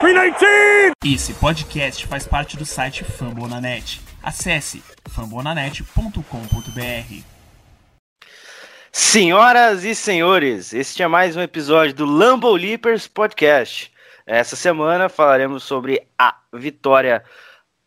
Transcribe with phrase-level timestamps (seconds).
[0.00, 0.92] 319!
[1.04, 4.00] Esse podcast faz parte do site Fambonanet.
[4.22, 7.22] Acesse fambonanet.com.br.
[8.92, 13.92] Senhoras e senhores, este é mais um episódio do Lambo Leapers Podcast.
[14.24, 17.24] Essa semana falaremos sobre a vitória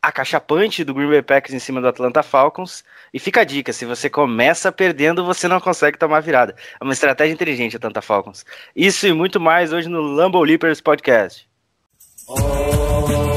[0.02, 2.84] acachapante do Green Bay Packers em cima do Atlanta Falcons.
[3.14, 6.58] E fica a dica, se você começa perdendo, você não consegue tomar virada.
[6.78, 8.46] É uma estratégia inteligente, Atlanta Falcons.
[8.76, 11.50] Isso e muito mais hoje no Lambo Leapers Podcast.
[12.28, 13.31] Oh,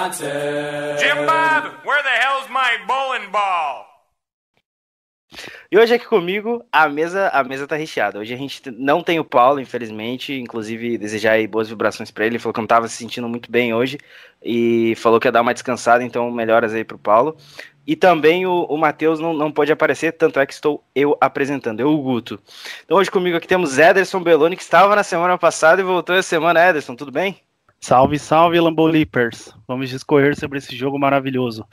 [0.00, 3.86] Jim Bob, where the hell's my bowling ball?
[5.70, 8.18] E hoje aqui comigo a mesa a mesa tá recheada.
[8.18, 10.32] Hoje a gente não tem o Paulo, infelizmente.
[10.32, 12.36] Inclusive, desejar aí boas vibrações para ele.
[12.36, 13.98] Ele falou que não tava se sentindo muito bem hoje
[14.42, 17.36] e falou que ia dar uma descansada, então melhoras aí pro Paulo.
[17.86, 21.80] E também o, o Matheus não, não pode aparecer, tanto é que estou eu apresentando,
[21.80, 22.40] eu, o Guto.
[22.84, 26.28] Então hoje comigo aqui temos Ederson Belloni, que estava na semana passada e voltou essa
[26.28, 26.68] semana.
[26.70, 27.38] Ederson, tudo bem?
[27.82, 29.54] Salve, salve, Lambolipers!
[29.66, 31.66] Vamos discorrer sobre esse jogo maravilhoso.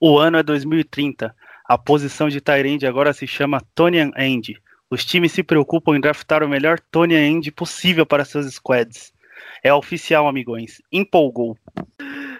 [0.00, 1.36] O ano é 2030.
[1.68, 4.58] A posição de Tyrande agora se chama Tony End.
[4.88, 9.12] Os times se preocupam em draftar o melhor Tony End possível para seus squads.
[9.62, 10.80] É oficial, amigões.
[10.90, 11.56] Empolgou.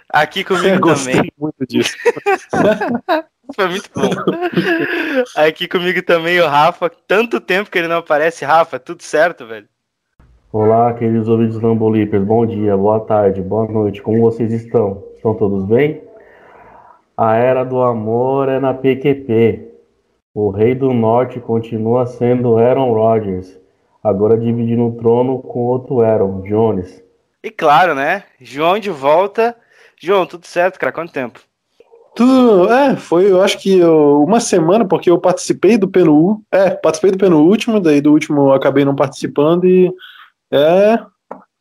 [0.09, 1.31] Aqui comigo também.
[1.39, 1.95] muito disso.
[3.55, 4.11] Foi muito bom.
[5.37, 6.91] Aqui comigo também o Rafa.
[7.07, 8.47] Tanto tempo que ele não aparece.
[8.47, 9.69] Rafa, tudo certo, velho?
[10.53, 15.01] Olá, queridos ouvintes Lambolipers, bom dia, boa tarde, boa noite, como vocês estão?
[15.15, 16.03] Estão todos bem?
[17.17, 19.69] A era do amor é na PQP.
[20.35, 23.57] O rei do norte continua sendo Aaron Rodgers,
[24.03, 27.01] agora dividindo o trono com outro Aaron, Jones.
[27.45, 28.25] E claro, né?
[28.41, 29.55] João de volta.
[30.03, 30.91] João, tudo certo, cara?
[30.91, 31.39] Quanto tempo?
[32.17, 36.71] Tudo, é, foi, eu acho que eu, uma semana, porque eu participei do penúltimo, é,
[36.71, 39.95] participei do penúltimo, daí do último eu acabei não participando e
[40.53, 40.99] é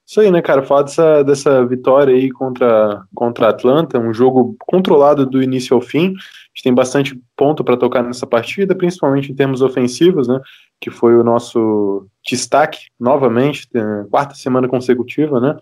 [0.09, 0.63] isso aí, né, cara?
[0.63, 5.81] Falar dessa, dessa vitória aí contra, contra a Atlanta, um jogo controlado do início ao
[5.81, 6.07] fim.
[6.07, 10.39] A gente tem bastante ponto para tocar nessa partida, principalmente em termos ofensivos, né?
[10.81, 13.69] Que foi o nosso destaque novamente,
[14.09, 15.56] quarta semana consecutiva, né?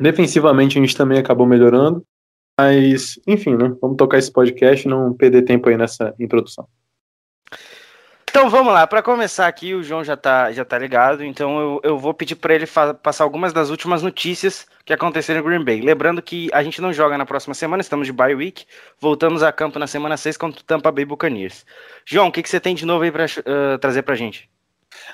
[0.00, 2.02] Defensivamente a gente também acabou melhorando.
[2.58, 3.76] Mas, enfim, né?
[3.82, 6.66] Vamos tocar esse podcast e não perder tempo aí nessa introdução.
[8.38, 11.80] Então vamos lá, para começar aqui, o João já tá, já tá ligado, então eu,
[11.82, 12.66] eu vou pedir para ele
[13.02, 15.80] passar algumas das últimas notícias que aconteceram no Green Bay.
[15.80, 18.64] Lembrando que a gente não joga na próxima semana, estamos de bye week,
[19.00, 21.66] voltamos a campo na semana 6 contra o Tampa Bay Buccaneers.
[22.06, 24.48] João, o que, que você tem de novo aí para uh, trazer pra gente?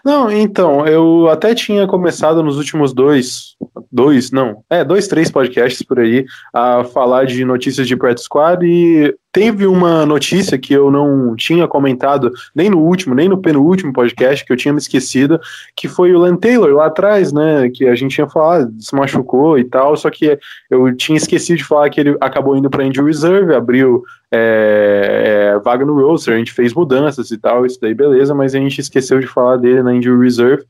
[0.05, 3.57] Não, então, eu até tinha começado nos últimos dois,
[3.91, 8.67] dois, não, é, dois, três podcasts por aí, a falar de notícias de Practice Squad
[8.67, 13.93] e teve uma notícia que eu não tinha comentado nem no último, nem no penúltimo
[13.93, 15.41] podcast, que eu tinha me esquecido,
[15.75, 19.59] que foi o Len Taylor lá atrás, né, que a gente tinha falado, se machucou
[19.59, 20.39] e tal, só que
[20.71, 25.59] eu tinha esquecido de falar que ele acabou indo para Injury Reserve, abriu é, é,
[25.61, 28.81] vaga no roster, a gente fez mudanças e tal, isso daí beleza, mas a gente
[28.81, 30.65] esqueceu de falar dele na Injury Reserve.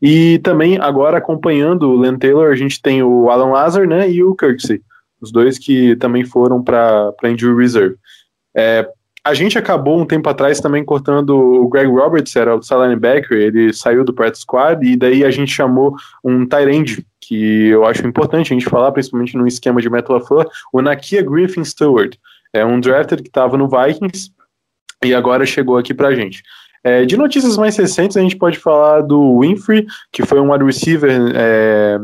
[0.00, 4.22] E também agora acompanhando o Len Taylor, a gente tem o Alan Lazar, né, e
[4.22, 4.80] o Kirksey,
[5.20, 7.96] os dois que também foram para Injury Reserve.
[8.56, 8.88] É,
[9.24, 13.72] a gente acabou um tempo atrás também cortando o Greg Roberts, era o linebacker, ele
[13.72, 18.52] saiu do practice squad e daí a gente chamou um tight que eu acho importante
[18.52, 22.16] a gente falar, principalmente no esquema de Metal LaFleur, o Nakia Griffin Stewart.
[22.52, 24.30] É um drafter que estava no Vikings
[25.04, 26.42] e agora chegou aqui pra gente.
[26.84, 30.64] É, de notícias mais recentes, a gente pode falar do Winfrey, que foi um wide
[30.64, 31.98] receiver é,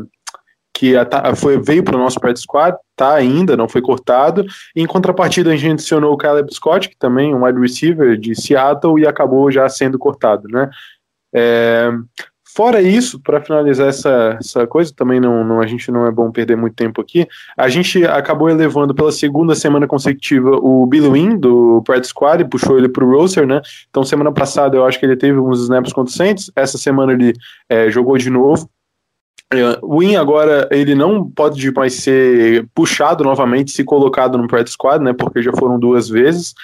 [0.73, 0.93] que
[1.35, 4.45] foi, veio para o nosso practice squad, tá ainda, não foi cortado.
[4.73, 8.33] Em contrapartida, a gente adicionou o Caleb Scott, que também é um wide receiver de
[8.33, 10.69] Seattle, e acabou já sendo cortado, né?
[11.35, 11.91] É,
[12.55, 16.31] Fora isso, para finalizar essa, essa coisa, também não, não, a gente não é bom
[16.31, 17.27] perder muito tempo aqui.
[17.55, 22.47] A gente acabou elevando pela segunda semana consecutiva o Billy Wynn do Pride Squad e
[22.47, 23.61] puxou ele para o roster, né?
[23.89, 26.51] Então, semana passada eu acho que ele teve alguns snaps contra o.
[26.55, 27.33] Essa semana ele
[27.69, 28.67] é, jogou de novo.
[29.53, 34.71] É, o Win agora ele não pode mais ser puxado novamente, se colocado no Pride
[34.71, 35.13] Squad, né?
[35.13, 36.55] Porque já foram duas vezes.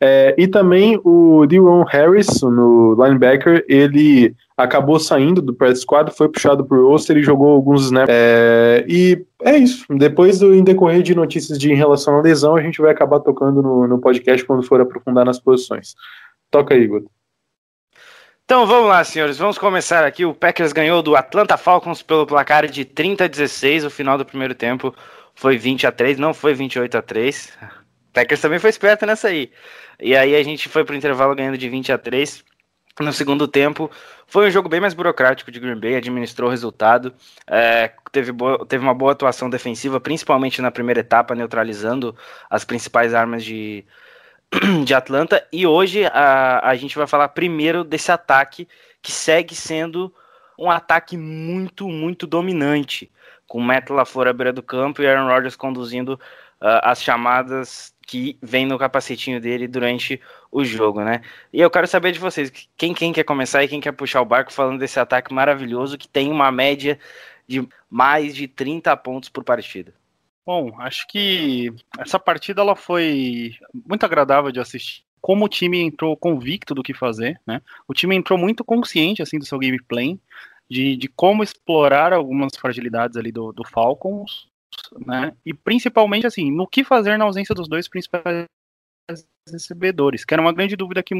[0.00, 6.28] É, e também o Deron Harris, no linebacker, ele acabou saindo do practice squad, foi
[6.28, 8.14] puxado por roster e jogou alguns snaps.
[8.14, 9.84] É, e é isso.
[9.90, 13.20] Depois do em decorrer de notícias de em relação à lesão, a gente vai acabar
[13.20, 15.94] tocando no, no podcast quando for aprofundar nas posições.
[16.50, 17.04] Toca aí, Igor.
[18.44, 19.38] Então vamos lá, senhores.
[19.38, 20.24] Vamos começar aqui.
[20.24, 23.84] O Packers ganhou do Atlanta Falcons pelo placar de 30 a 16.
[23.84, 24.94] O final do primeiro tempo
[25.34, 27.58] foi 20 a 3, não foi 28 a 3.
[28.10, 29.50] O Packers também foi esperto nessa aí.
[29.98, 32.44] E aí a gente foi pro intervalo ganhando de 20 a 3.
[33.00, 33.90] No segundo tempo,
[34.26, 37.14] foi um jogo bem mais burocrático de Green Bay, administrou o resultado,
[37.46, 42.14] é, teve, boa, teve uma boa atuação defensiva, principalmente na primeira etapa, neutralizando
[42.50, 43.82] as principais armas de,
[44.84, 45.46] de Atlanta.
[45.50, 48.68] E hoje a, a gente vai falar primeiro desse ataque
[49.00, 50.14] que segue sendo
[50.58, 53.10] um ataque muito, muito dominante,
[53.46, 56.20] com Matt LaFleur à beira do campo e Aaron Rodgers conduzindo
[56.60, 60.20] uh, as chamadas que vem no capacetinho dele durante
[60.52, 61.22] o jogo, né?
[61.50, 64.26] E eu quero saber de vocês, quem, quem quer começar e quem quer puxar o
[64.26, 66.98] barco falando desse ataque maravilhoso que tem uma média
[67.48, 69.94] de mais de 30 pontos por partida.
[70.44, 75.02] Bom, acho que essa partida ela foi muito agradável de assistir.
[75.20, 77.62] Como o time entrou convicto do que fazer, né?
[77.88, 80.18] O time entrou muito consciente assim do seu gameplay,
[80.68, 84.52] de, de como explorar algumas fragilidades ali do, do Falcons
[85.06, 85.32] né?
[85.44, 88.46] E principalmente assim, no que fazer na ausência dos dois principais
[89.50, 91.14] recebedores, que era uma grande dúvida aqui,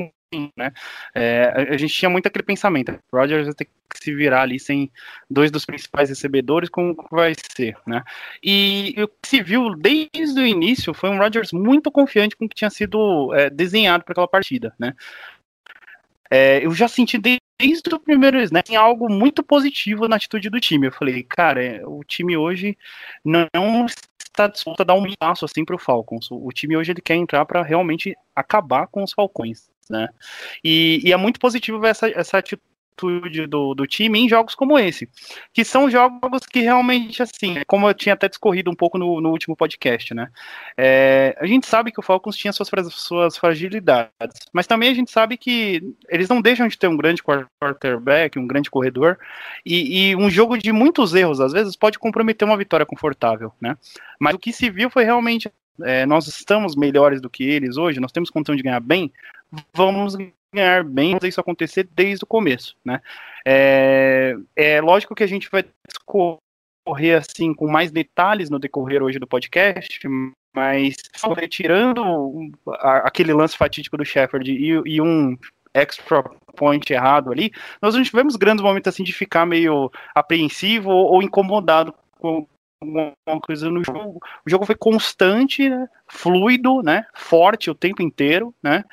[0.56, 0.72] né?
[1.14, 3.70] É, a gente tinha muito aquele pensamento, o vai ter que
[4.02, 4.90] se virar ali sem
[5.28, 8.02] dois dos principais recebedores, como vai ser, né?
[8.42, 12.48] E o que se viu desde o início foi um Rodgers muito confiante com o
[12.48, 14.94] que tinha sido é, desenhado para aquela partida, né?
[16.30, 20.58] É, eu já senti desde o primeiro snap tem algo muito positivo na atitude do
[20.58, 20.86] time.
[20.86, 22.76] Eu falei, cara, é, o time hoje
[23.22, 23.86] não
[24.32, 26.28] está disposto a dar um passo assim para o Falcons.
[26.30, 30.08] O time hoje ele quer entrar para realmente acabar com os Falcões, né?
[30.64, 34.54] E, e, é muito positivo ver essa, essa atitude atitude do, do time em jogos
[34.54, 35.08] como esse,
[35.52, 39.30] que são jogos que realmente, assim, como eu tinha até discorrido um pouco no, no
[39.30, 40.28] último podcast, né?
[40.76, 45.10] É, a gente sabe que o Falcons tinha suas, suas fragilidades, mas também a gente
[45.10, 49.18] sabe que eles não deixam de ter um grande quarterback, um grande corredor,
[49.64, 53.76] e, e um jogo de muitos erros, às vezes, pode comprometer uma vitória confortável, né?
[54.20, 55.50] Mas o que se viu foi realmente
[55.82, 59.10] é, nós estamos melhores do que eles hoje, nós temos condição de ganhar bem,
[59.74, 60.16] vamos
[60.52, 63.00] ganhar bem, fazer isso acontecer desde o começo, né?
[63.46, 69.18] É, é lógico que a gente vai discorrer assim com mais detalhes no decorrer hoje
[69.18, 70.00] do podcast,
[70.54, 70.96] mas
[71.48, 75.36] tirando aquele lance fatídico do Shepard e, e um
[75.74, 76.22] extra
[76.54, 77.50] point errado ali,
[77.80, 82.46] nós não tivemos grandes momentos assim de ficar meio apreensivo ou, ou incomodado com,
[82.82, 84.20] alguma coisa no jogo.
[84.44, 85.88] O jogo foi constante, né?
[86.08, 87.06] fluido, né?
[87.14, 88.84] Forte o tempo inteiro, né?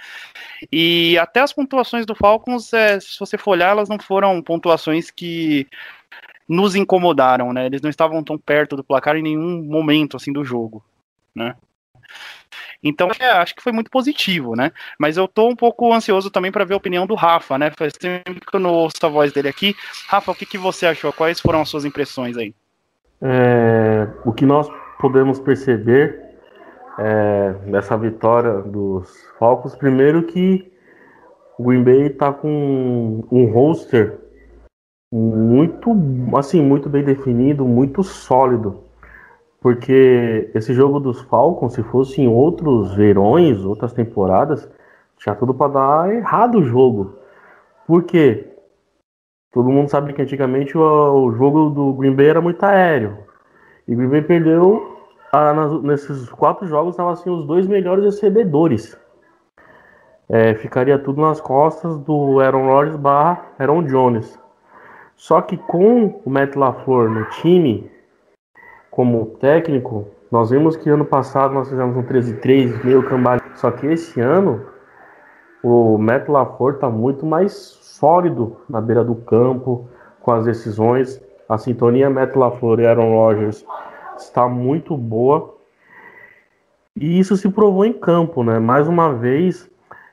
[0.71, 5.11] E até as pontuações do Falcons, é, se você for olhar, elas não foram pontuações
[5.11, 5.67] que
[6.47, 7.65] nos incomodaram, né?
[7.65, 10.83] Eles não estavam tão perto do placar em nenhum momento assim do jogo,
[11.35, 11.55] né?
[12.81, 14.71] Então, é, acho que foi muito positivo, né?
[14.97, 17.71] Mas eu tô um pouco ansioso também para ver a opinião do Rafa, né?
[17.71, 19.75] Faz tempo que eu não ouço a voz dele aqui.
[20.07, 21.11] Rafa, o que, que você achou?
[21.11, 22.53] Quais foram as suas impressões aí?
[23.21, 24.69] É, o que nós
[24.99, 26.21] podemos perceber
[26.97, 30.71] é, nessa vitória dos Falcons, primeiro que
[31.57, 34.17] o Green Bay está com um roster
[35.11, 35.91] muito,
[36.37, 38.83] assim, muito bem definido, muito sólido.
[39.61, 44.69] Porque esse jogo dos Falcons, se fosse em outros verões, outras temporadas,
[45.17, 47.15] tinha tudo para dar errado o jogo.
[47.85, 48.48] Por quê?
[49.51, 53.17] Todo mundo sabe que antigamente o, o jogo do Green Bay era muito aéreo.
[53.87, 54.99] E o Green Bay perdeu
[55.31, 58.97] a, nas, nesses quatro jogos estavam assim os dois melhores recebedores.
[60.27, 64.39] É, ficaria tudo nas costas do Aaron Rodgers barra Aaron Jones.
[65.15, 67.89] Só que com o Matt LaFleur no time,
[68.91, 73.43] como técnico, nós vimos que ano passado nós fizemos um 13-3, meio cambaleado.
[73.55, 74.65] Só que esse ano,
[75.63, 77.51] o Matt LaFleur está muito mais
[77.99, 79.87] sólido na beira do campo,
[80.21, 81.21] com as decisões.
[81.47, 83.65] A sintonia Matt LaFleur e Aaron Rodgers
[84.17, 85.55] está muito boa.
[86.95, 88.59] E isso se provou em campo, né?
[88.59, 89.69] Mais uma vez,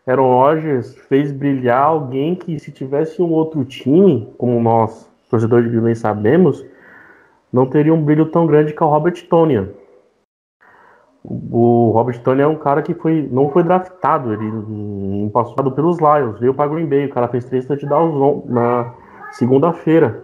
[0.06, 5.80] Aaron Rodgers fez brilhar alguém que se tivesse um outro time, como nós, torcedores de
[5.80, 6.64] Green sabemos,
[7.52, 9.68] não teria um brilho tão grande que o Robert Tonian.
[11.28, 15.98] O Robert Tony é um cara que foi, não foi draftado, ele não passado pelos
[15.98, 18.94] Lions, veio para Green Bay, o cara fez três touchdowns na
[19.32, 20.22] segunda-feira.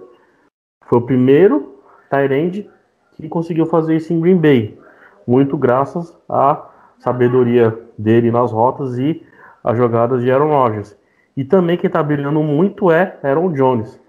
[0.85, 1.75] Foi o primeiro
[2.09, 2.71] Tyrande
[3.15, 4.79] que conseguiu fazer isso em Green Bay,
[5.27, 6.69] muito graças à
[7.01, 9.27] sabedoria dele nas rotas e
[9.65, 10.97] às jogadas de Aaron Rodgers.
[11.37, 14.01] E também quem está brilhando muito é Aaron Jones.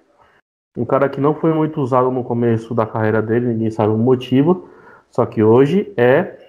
[0.78, 3.98] Um cara que não foi muito usado no começo da carreira dele, ninguém sabe o
[3.98, 4.70] motivo.
[5.10, 6.43] Só que hoje é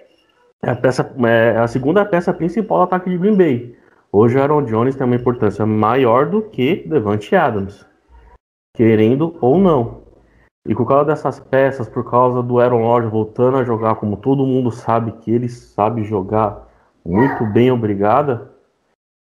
[0.69, 3.77] a, peça, é a segunda peça principal do ataque de Green Bay.
[4.11, 7.85] Hoje o Aaron Jones tem uma importância maior do que Devante Adams,
[8.75, 10.03] querendo ou não.
[10.67, 14.45] E por causa dessas peças, por causa do Aaron Rodgers voltando a jogar como todo
[14.45, 16.65] mundo sabe que ele sabe jogar
[17.05, 18.51] muito bem, obrigada,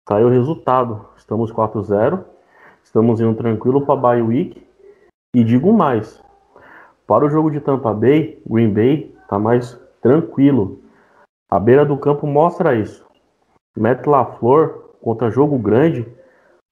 [0.04, 1.06] tá aí o resultado.
[1.16, 2.22] Estamos 4-0,
[2.84, 4.62] estamos indo tranquilo para bye week.
[5.34, 6.22] E digo mais,
[7.06, 10.82] para o jogo de Tampa Bay, Green Bay tá mais tranquilo.
[11.50, 13.04] A beira do campo mostra isso.
[13.76, 16.06] Matt LaFleur, contra jogo grande,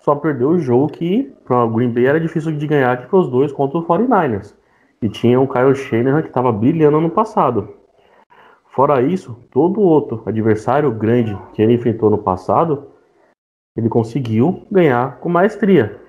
[0.01, 3.19] só perdeu o jogo que para o Green Bay era difícil de ganhar que foi
[3.19, 4.55] os dois contra o 49ers.
[5.03, 7.75] E tinha o Kyle Shanahan que estava brilhando no passado.
[8.71, 12.87] Fora isso, todo outro adversário grande que ele enfrentou no passado,
[13.77, 16.01] ele conseguiu ganhar com maestria.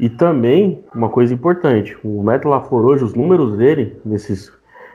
[0.00, 4.52] E também, uma coisa importante, o Matt LaFleur hoje, os números dele, nesses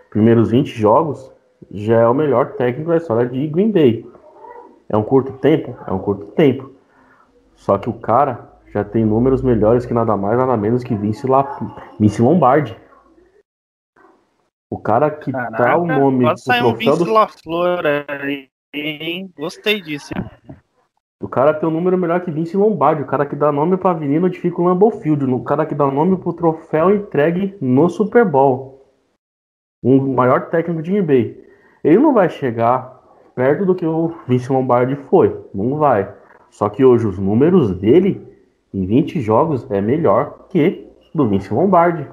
[0.10, 1.32] primeiros 20 jogos,
[1.70, 4.06] já é o melhor técnico da história de Green Bay.
[4.90, 5.76] É um curto tempo?
[5.88, 6.72] É um curto tempo.
[7.56, 11.28] Só que o cara já tem números melhores que nada mais, nada menos que Vince,
[11.28, 11.44] La...
[12.00, 12.76] Vince Lombardi.
[14.70, 17.12] O cara que Caraca, dá o nome pro troféu um Vince do...
[17.12, 19.32] LaFleur aí, hein?
[19.38, 20.12] Gostei disso.
[20.16, 20.56] Hein?
[21.22, 23.92] O cara tem um número melhor que Vince Lombardi, o cara que dá nome pra
[23.92, 27.88] avenida onde fica o Lambeau Field, o cara que dá nome pro troféu entregue no
[27.90, 28.82] Super Bowl.
[29.84, 31.41] Um maior técnico de NBA.
[31.84, 33.00] Ele não vai chegar
[33.36, 36.12] perto do que o Vince Lombardi foi, não vai.
[36.50, 38.28] Só que hoje os números dele
[38.74, 42.08] em 20 jogos é melhor que do Vince Lombardi.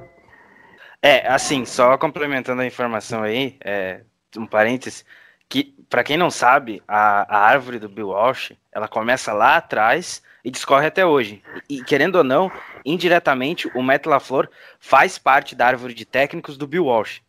[1.03, 4.01] É, assim, só complementando a informação aí, é,
[4.37, 5.05] um parênteses,
[5.49, 10.23] que para quem não sabe, a, a árvore do Bill Walsh, ela começa lá atrás
[10.45, 11.43] e discorre até hoje.
[11.69, 12.51] E querendo ou não,
[12.85, 14.49] indiretamente, o Matt LaFleur
[14.79, 17.23] faz parte da árvore de técnicos do Bill Walsh.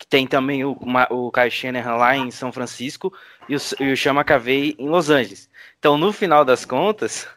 [0.00, 0.76] Que tem também o,
[1.10, 3.12] o Kyle Shanahan lá em São Francisco
[3.48, 5.50] e o, e o Sean McAvey em Los Angeles.
[5.78, 7.28] Então, no final das contas,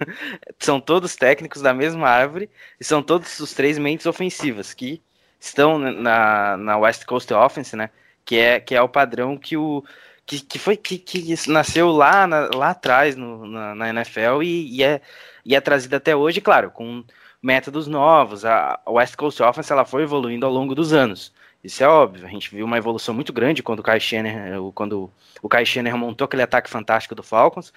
[0.58, 5.02] são todos técnicos da mesma árvore e são todos os três mentes ofensivas que
[5.38, 7.90] estão na, na West Coast Offense, né?
[8.26, 9.84] que é, que é o padrão que o
[10.26, 14.78] que, que foi que, que nasceu lá, na, lá atrás no, na, na, NFL e,
[14.78, 15.00] e, é,
[15.44, 17.04] e é trazida até hoje, claro, com
[17.40, 18.44] métodos novos.
[18.44, 21.32] A, West Coast Offense ela foi evoluindo ao longo dos anos.
[21.66, 22.24] Isso é óbvio.
[22.24, 25.10] A gente viu uma evolução muito grande quando o Kai Schenner, quando
[25.42, 27.72] o Kai Schenner montou aquele ataque fantástico do Falcons.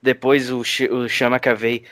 [0.00, 1.84] Depois o, o Sean McAvey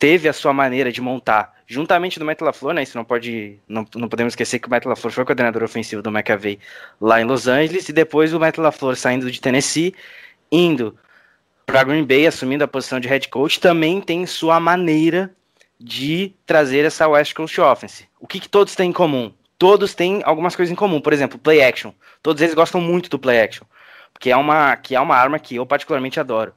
[0.00, 2.82] teve a sua maneira de montar, juntamente do Matt LaFleur, né?
[2.82, 6.02] Isso não pode, não, não podemos esquecer que o Matt LaFleur foi o coordenador ofensivo
[6.02, 6.58] do McAvey
[7.00, 9.94] lá em Los Angeles e depois o Matt LaFleur saindo de Tennessee,
[10.50, 10.98] indo
[11.64, 15.32] para Green Bay, assumindo a posição de head coach, também tem sua maneira
[15.78, 18.08] de trazer essa West Coast Offense.
[18.18, 19.32] O que, que todos têm em comum?
[19.58, 21.00] Todos têm algumas coisas em comum.
[21.00, 21.92] Por exemplo, play action.
[22.22, 23.64] Todos eles gostam muito do play action,
[24.20, 26.52] que é uma que é uma arma que eu particularmente adoro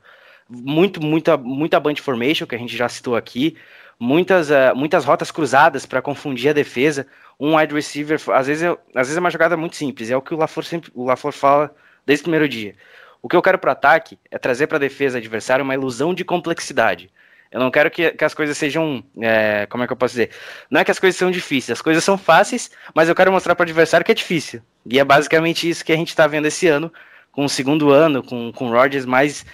[0.50, 3.56] muito, muita, muita band formation, que a gente já citou aqui,
[4.00, 7.06] muitas, uh, muitas rotas cruzadas para confundir a defesa.
[7.39, 10.22] Um wide receiver, às vezes, é, às vezes é uma jogada muito simples, é o
[10.22, 11.75] que o LaFleur sempre o LaFleur fala
[12.06, 12.75] desde o primeiro dia.
[13.22, 16.25] O que eu quero para ataque é trazer para a defesa adversária uma ilusão de
[16.25, 17.12] complexidade.
[17.51, 19.03] Eu não quero que, que as coisas sejam.
[19.20, 20.29] É, como é que eu posso dizer?
[20.70, 23.56] Não é que as coisas são difíceis, as coisas são fáceis, mas eu quero mostrar
[23.56, 24.62] para o adversário que é difícil.
[24.86, 26.91] E é basicamente isso que a gente está vendo esse ano,
[27.32, 29.46] com o segundo ano, com, com o Rodgers mais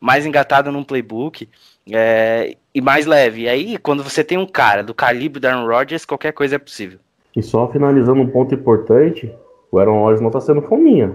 [0.00, 1.46] mais engatado num playbook
[1.92, 3.42] é, e mais leve.
[3.42, 6.58] E aí, quando você tem um cara do calibre do Aaron Rodgers, qualquer coisa é
[6.58, 6.98] possível.
[7.36, 9.30] E só finalizando um ponto importante,
[9.70, 11.14] o Aaron Rodgers não está sendo fominha.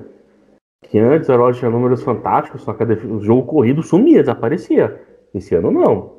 [0.84, 5.01] Que antes o Aaron Rodgers tinha números fantásticos, só que o jogo corrido sumia, desaparecia.
[5.34, 6.15] Esse ano não.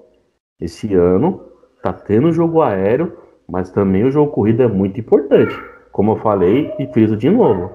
[0.60, 1.44] Esse ano
[1.82, 3.16] tá tendo jogo aéreo,
[3.48, 5.54] mas também o jogo corrido é muito importante.
[5.92, 7.72] Como eu falei e friso de novo.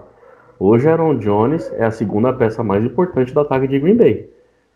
[0.59, 4.29] Hoje Aaron Jones é a segunda peça mais importante do ataque de Green Bay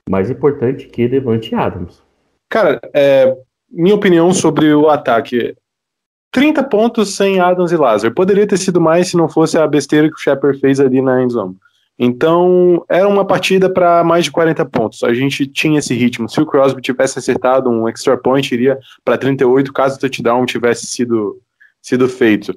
[0.09, 2.01] mais importante que Devante Adams.
[2.49, 3.35] Cara, é,
[3.69, 5.55] minha opinião sobre o ataque.
[6.31, 8.13] 30 pontos sem Adams e Lazar.
[8.13, 11.23] Poderia ter sido mais se não fosse a besteira que o Shepard fez ali na
[11.23, 11.57] endzone.
[11.97, 15.03] Então, era uma partida para mais de 40 pontos.
[15.03, 16.29] A gente tinha esse ritmo.
[16.29, 20.87] Se o Crosby tivesse acertado um extra point, iria para 38, caso o touchdown tivesse
[20.87, 21.41] sido,
[21.81, 22.53] sido feito.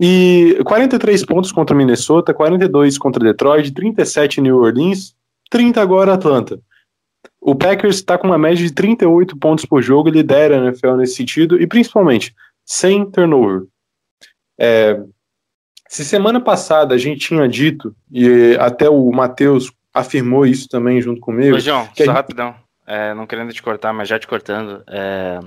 [0.00, 5.16] E 43 pontos contra Minnesota, 42 contra Detroit, 37 New Orleans,
[5.50, 6.60] 30 agora Atlanta.
[7.40, 11.14] O Packers está com uma média de 38 pontos por jogo, lidera a NFL nesse
[11.14, 13.64] sentido, e principalmente sem turnover.
[14.58, 15.00] É,
[15.88, 21.20] se semana passada a gente tinha dito, e até o Matheus afirmou isso também junto
[21.20, 21.56] comigo.
[21.56, 22.08] Ô, João, só gente...
[22.08, 22.54] rapidão,
[22.86, 24.82] é, não querendo te cortar, mas já te cortando.
[24.86, 25.40] É,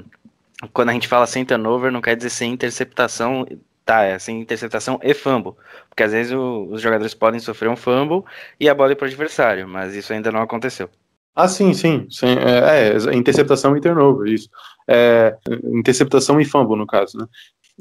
[0.73, 3.45] quando a gente fala sem turnover, não quer dizer sem interceptação,
[3.85, 4.03] tá?
[4.03, 5.53] É sem interceptação e fumble.
[5.89, 8.23] Porque às vezes o, os jogadores podem sofrer um fumble
[8.59, 10.89] e a bola ir para o adversário, mas isso ainda não aconteceu.
[11.35, 12.05] Ah, sim, sim.
[12.09, 14.49] sim é, é, interceptação e turnover, isso.
[14.87, 15.37] É,
[15.73, 17.25] interceptação e fumble, no caso, né?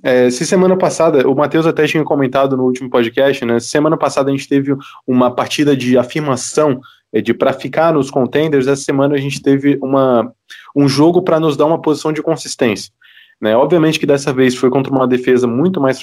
[0.03, 3.59] É, se semana passada, o Matheus até tinha comentado no último podcast, né?
[3.59, 4.75] Semana passada a gente teve
[5.07, 6.81] uma partida de afirmação
[7.13, 8.67] é, de para ficar nos contenders.
[8.67, 10.33] Essa semana a gente teve uma,
[10.75, 12.93] um jogo para nos dar uma posição de consistência.
[13.41, 13.57] Né?
[13.57, 16.01] Obviamente que dessa vez foi contra uma defesa muito mais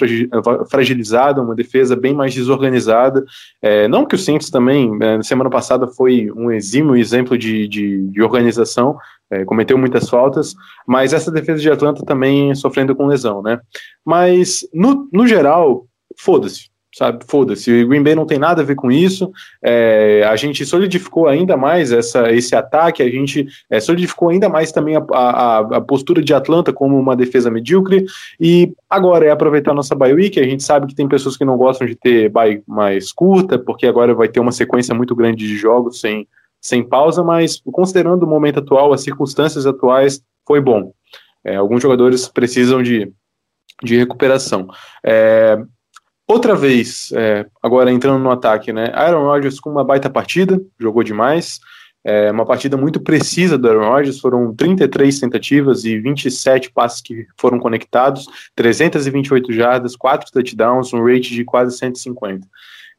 [0.70, 3.26] fragilizada, uma defesa bem mais desorganizada.
[3.62, 8.08] É, não que o Saints também, é, semana passada, foi um exímio exemplo de, de,
[8.08, 8.98] de organização,
[9.30, 10.56] é, cometeu muitas faltas,
[10.88, 13.60] mas essa defesa de Atlanta também sofrendo com lesão, né?
[14.06, 15.86] Mas, no, no geral,
[16.18, 17.26] foda-se sabe?
[17.28, 17.84] Foda-se.
[17.84, 19.30] O Green Bay não tem nada a ver com isso.
[19.62, 24.72] É, a gente solidificou ainda mais essa, esse ataque, a gente é, solidificou ainda mais
[24.72, 28.06] também a, a, a, postura de Atlanta como uma defesa medíocre.
[28.40, 30.40] E agora é aproveitar nossa bye week.
[30.40, 33.86] A gente sabe que tem pessoas que não gostam de ter bye mais curta, porque
[33.86, 36.26] agora vai ter uma sequência muito grande de jogos sem,
[36.62, 40.94] sem pausa, mas considerando o momento atual, as circunstâncias atuais, foi bom.
[41.44, 43.12] É, alguns jogadores precisam de,
[43.84, 44.70] de recuperação.
[45.06, 45.62] É,
[46.28, 48.92] Outra vez, é, agora entrando no ataque, né?
[48.94, 51.60] Aaron Rodgers com uma baita partida, jogou demais.
[52.04, 57.26] É, uma partida muito precisa do Aaron Rodgers, foram 33 tentativas e 27 passes que
[57.36, 62.48] foram conectados, 328 jardas, 4 touchdowns, um rate de quase 150.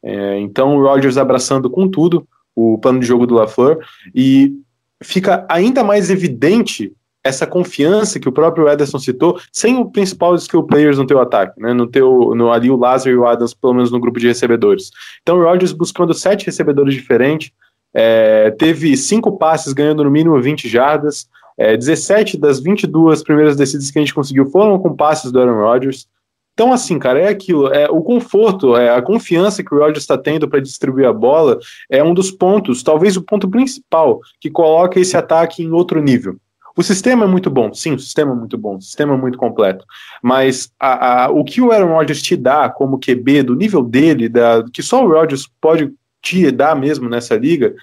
[0.03, 3.79] É, então o Rodgers abraçando com tudo o plano de jogo do LaFleur
[4.13, 4.53] e
[5.01, 6.93] fica ainda mais evidente
[7.27, 11.61] essa confiança que o próprio Ederson citou, sem o principal skill players no teu ataque,
[11.61, 11.73] né?
[11.73, 14.91] No teu, no, ali o Lázaro e o Adams, pelo menos no grupo de recebedores.
[15.21, 17.51] Então o Rodgers buscando sete recebedores diferentes,
[17.93, 23.89] é, teve cinco passes ganhando no mínimo 20 jardas, é, 17 das 22 primeiras descidas
[23.89, 26.07] que a gente conseguiu foram com passes do Aaron Rodgers.
[26.53, 30.17] Então, assim, cara, é aquilo, é o conforto, é a confiança que o Rodgers está
[30.17, 34.99] tendo para distribuir a bola é um dos pontos, talvez o ponto principal, que coloca
[34.99, 36.35] esse ataque em outro nível.
[36.77, 39.35] O sistema é muito bom, sim, o sistema é muito bom, o sistema é muito
[39.35, 39.83] completo.
[40.21, 44.29] Mas a, a, o que o Aaron Rodgers te dá como QB, do nível dele,
[44.29, 47.73] da, que só o Rodgers pode te dar mesmo nessa liga,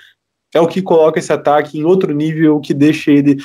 [0.55, 3.39] é o que coloca esse ataque em outro nível, que deixa ele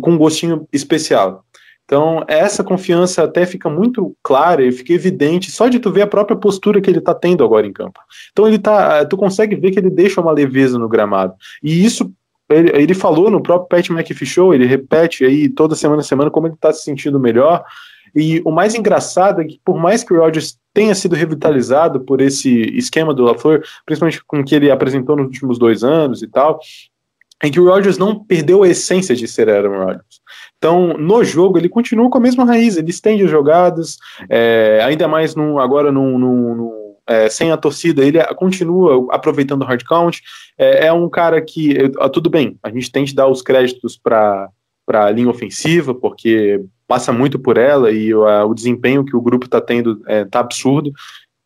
[0.00, 1.44] com um gostinho especial.
[1.84, 6.06] Então, essa confiança até fica muito clara e fica evidente só de tu ver a
[6.06, 8.00] própria postura que ele tá tendo agora em campo.
[8.30, 11.34] Então, ele tá, tu consegue ver que ele deixa uma leveza no gramado.
[11.62, 12.10] E isso
[12.50, 16.46] ele, ele falou no próprio Pat McAfee Show, ele repete aí toda semana semana como
[16.46, 17.64] ele está se sentindo melhor.
[18.14, 22.20] E o mais engraçado é que, por mais que o Rodgers tenha sido revitalizado por
[22.20, 26.26] esse esquema do LaFleur, principalmente com o que ele apresentou nos últimos dois anos e
[26.26, 26.58] tal,
[27.42, 30.20] é que o Rodgers não perdeu a essência de ser Aaron Rodgers.
[30.58, 33.96] Então, no jogo, ele continua com a mesma raiz, ele estende as jogadas,
[34.28, 36.79] é, ainda mais num, agora num, num, num
[37.10, 40.22] é, sem a torcida, ele continua aproveitando o hard count.
[40.56, 41.76] É, é um cara que,
[42.12, 44.48] tudo bem, a gente tem que dar os créditos para
[44.88, 49.46] a linha ofensiva, porque passa muito por ela e o, o desempenho que o grupo
[49.46, 50.92] está tendo está é, absurdo.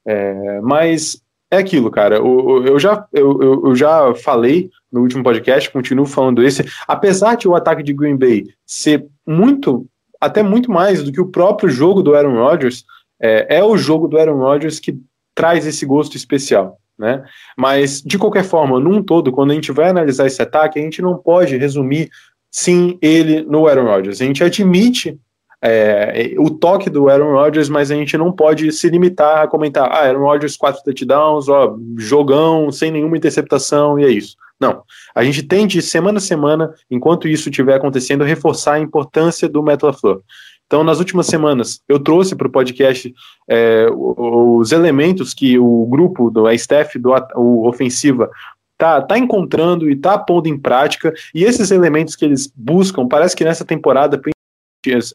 [0.07, 2.17] É, mas é aquilo, cara.
[2.17, 6.65] Eu, eu, já, eu, eu já falei no último podcast, continuo falando esse.
[6.87, 9.87] Apesar de o ataque de Green Bay ser muito,
[10.21, 12.85] até muito mais do que o próprio jogo do Aaron Rodgers,
[13.21, 14.99] é, é o jogo do Aaron Rodgers que
[15.35, 16.79] traz esse gosto especial.
[16.99, 17.25] Né?
[17.57, 21.03] Mas, de qualquer forma, num todo, quando a gente vai analisar esse ataque, a gente
[21.03, 22.09] não pode resumir
[22.51, 24.21] sim ele no Aaron Rodgers.
[24.21, 25.19] A gente admite
[25.61, 29.91] é, o toque do Aaron Rodgers, mas a gente não pode se limitar a comentar,
[29.91, 34.37] ah, Aaron Rodgers, quatro touchdowns, ó, jogão, sem nenhuma interceptação, e é isso.
[34.61, 34.83] Não.
[35.15, 39.63] A gente tem de semana a semana, enquanto isso estiver acontecendo, reforçar a importância do
[39.63, 40.23] Metal Flow.
[40.67, 43.15] Então, nas últimas semanas, eu trouxe para o podcast
[43.49, 46.53] é, os elementos que o grupo, do, a
[46.99, 48.31] do o Ofensiva,
[48.77, 53.37] tá, tá encontrando e tá pondo em prática, e esses elementos que eles buscam, parece
[53.37, 54.21] que nessa temporada,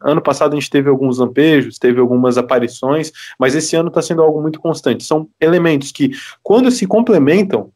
[0.02, 4.22] ano passado a gente teve alguns lampejos, teve algumas aparições, mas esse ano está sendo
[4.22, 5.04] algo muito constante.
[5.04, 7.72] São elementos que, quando se complementam,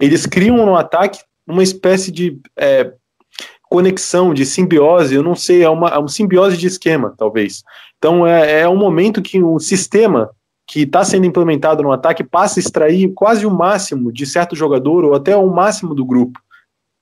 [0.00, 2.92] eles criam no ataque uma espécie de é,
[3.68, 7.62] conexão, de simbiose, eu não sei, é uma, é uma simbiose de esquema, talvez.
[7.98, 10.30] Então é, é um momento que o sistema
[10.66, 15.04] que está sendo implementado no ataque passa a extrair quase o máximo de certo jogador
[15.04, 16.38] ou até o máximo do grupo.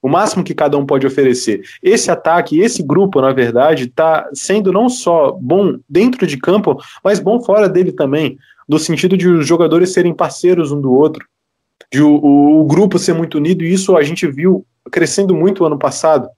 [0.01, 1.63] O máximo que cada um pode oferecer.
[1.83, 7.19] Esse ataque, esse grupo, na verdade, está sendo não só bom dentro de campo, mas
[7.19, 11.27] bom fora dele também, no sentido de os jogadores serem parceiros um do outro,
[11.93, 15.65] de o, o, o grupo ser muito unido, e isso a gente viu crescendo muito
[15.65, 16.29] ano passado.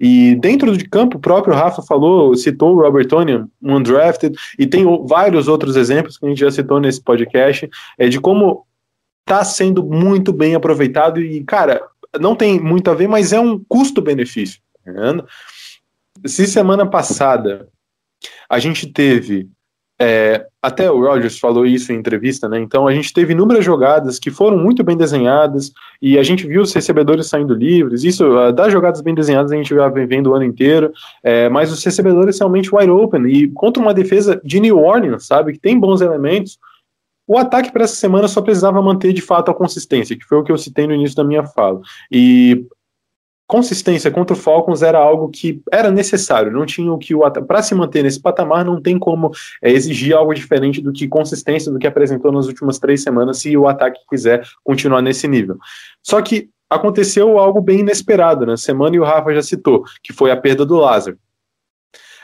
[0.00, 4.66] E dentro de campo, o próprio Rafa falou, citou o Robert Tonian, um undrafted, e
[4.66, 8.64] tem vários outros exemplos que a gente já citou nesse podcast, é de como
[9.20, 11.82] está sendo muito bem aproveitado e, cara,
[12.18, 14.60] não tem muito a ver, mas é um custo-benefício.
[14.84, 15.24] Tá
[16.26, 17.68] Se semana passada
[18.48, 19.48] a gente teve
[20.00, 22.58] é, até o Rogers falou isso em entrevista, né?
[22.60, 26.60] Então a gente teve inúmeras jogadas que foram muito bem desenhadas e a gente viu
[26.60, 28.04] os recebedores saindo livres.
[28.04, 30.92] Isso, uh, das jogadas bem desenhadas, a gente vem vendo o ano inteiro,
[31.22, 35.52] é, mas os recebedores realmente wide open e contra uma defesa de New Orleans, sabe?
[35.52, 36.58] Que tem bons elementos.
[37.26, 40.44] O ataque para essa semana só precisava manter de fato a consistência, que foi o
[40.44, 41.80] que eu citei no início da minha fala.
[42.10, 42.66] E
[43.50, 47.60] consistência contra o Falcons era algo que era necessário, não tinha o que o para
[47.62, 51.78] se manter nesse patamar não tem como é, exigir algo diferente do que consistência do
[51.78, 55.58] que apresentou nas últimas três semanas se o ataque quiser continuar nesse nível.
[56.00, 60.30] Só que aconteceu algo bem inesperado na semana e o Rafa já citou, que foi
[60.30, 61.18] a perda do Lázaro.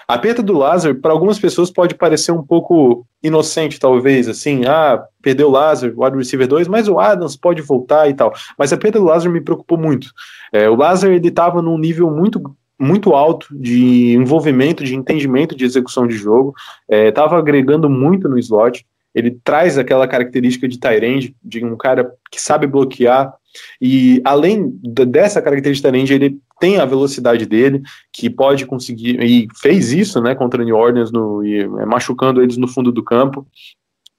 [0.09, 5.03] A perda do Lázaro, para algumas pessoas, pode parecer um pouco inocente, talvez, assim, ah,
[5.21, 8.33] perdeu o Lázaro, o wide receiver 2, mas o Adams pode voltar e tal.
[8.57, 10.09] Mas a perda do Lázaro me preocupou muito.
[10.53, 12.41] É, o Lázaro, ele estava num nível muito
[12.79, 16.55] muito alto de envolvimento, de entendimento de execução de jogo,
[16.87, 18.87] estava é, agregando muito no slot.
[19.17, 23.33] Ele traz aquela característica de Tyrande, de um cara que sabe bloquear,
[23.81, 29.91] e além dessa característica de ele tem a velocidade dele, que pode conseguir, e fez
[29.91, 33.47] isso né, contra New Orleans, no, e, é, machucando eles no fundo do campo.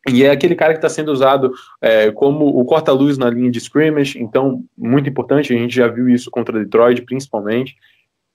[0.09, 3.59] E é aquele cara que está sendo usado é, como o corta-luz na linha de
[3.59, 7.75] scrimmage, então, muito importante, a gente já viu isso contra Detroit, principalmente.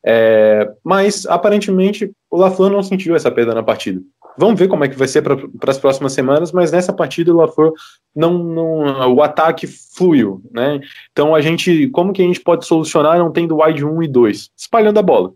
[0.05, 4.01] É, mas, aparentemente, o LaFleur não sentiu essa perda na partida.
[4.37, 5.37] Vamos ver como é que vai ser para
[5.71, 7.73] as próximas semanas, mas nessa partida o LaFleur
[8.15, 10.81] não, não, o ataque fluiu, né?
[11.13, 14.51] Então a gente, como que a gente pode solucionar não tendo wide 1 e 2?
[14.57, 15.33] Espalhando a bola,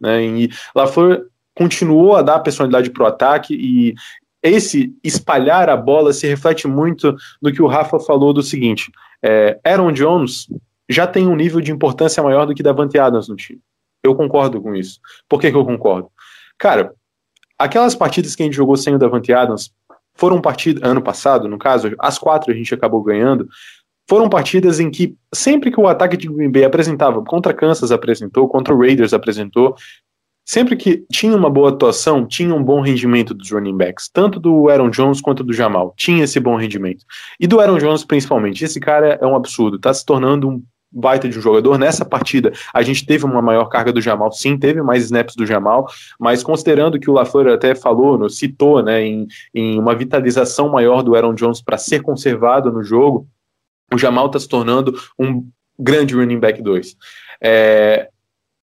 [0.00, 0.24] né?
[0.24, 3.94] E LaFleur continuou a dar personalidade para o ataque e
[4.42, 8.90] esse espalhar a bola se reflete muito no que o Rafa falou do seguinte:
[9.22, 10.48] é, Aaron Jones
[10.88, 13.60] já tem um nível de importância maior do que Davante Adams no time.
[14.02, 15.00] Eu concordo com isso.
[15.28, 16.10] Por que, que eu concordo?
[16.58, 16.94] Cara,
[17.58, 19.72] aquelas partidas que a gente jogou sem o Davante Adams
[20.14, 23.48] foram partidas, ano passado, no caso, as quatro a gente acabou ganhando,
[24.08, 28.48] foram partidas em que sempre que o ataque de Green Bay apresentava, contra Kansas apresentou,
[28.48, 29.76] contra o Raiders apresentou,
[30.44, 34.68] sempre que tinha uma boa atuação, tinha um bom rendimento dos running backs, tanto do
[34.68, 37.04] Aaron Jones quanto do Jamal, tinha esse bom rendimento.
[37.38, 41.28] E do Aaron Jones principalmente, esse cara é um absurdo, tá se tornando um baita
[41.28, 41.78] de um jogador.
[41.78, 45.46] Nessa partida, a gente teve uma maior carga do Jamal, sim, teve mais snaps do
[45.46, 51.02] Jamal, mas considerando que o LaFleur até falou, citou, né, em, em uma vitalização maior
[51.02, 53.26] do Aaron Jones para ser conservado no jogo,
[53.92, 55.48] o Jamal está se tornando um
[55.78, 56.96] grande running back 2.
[57.42, 58.09] É,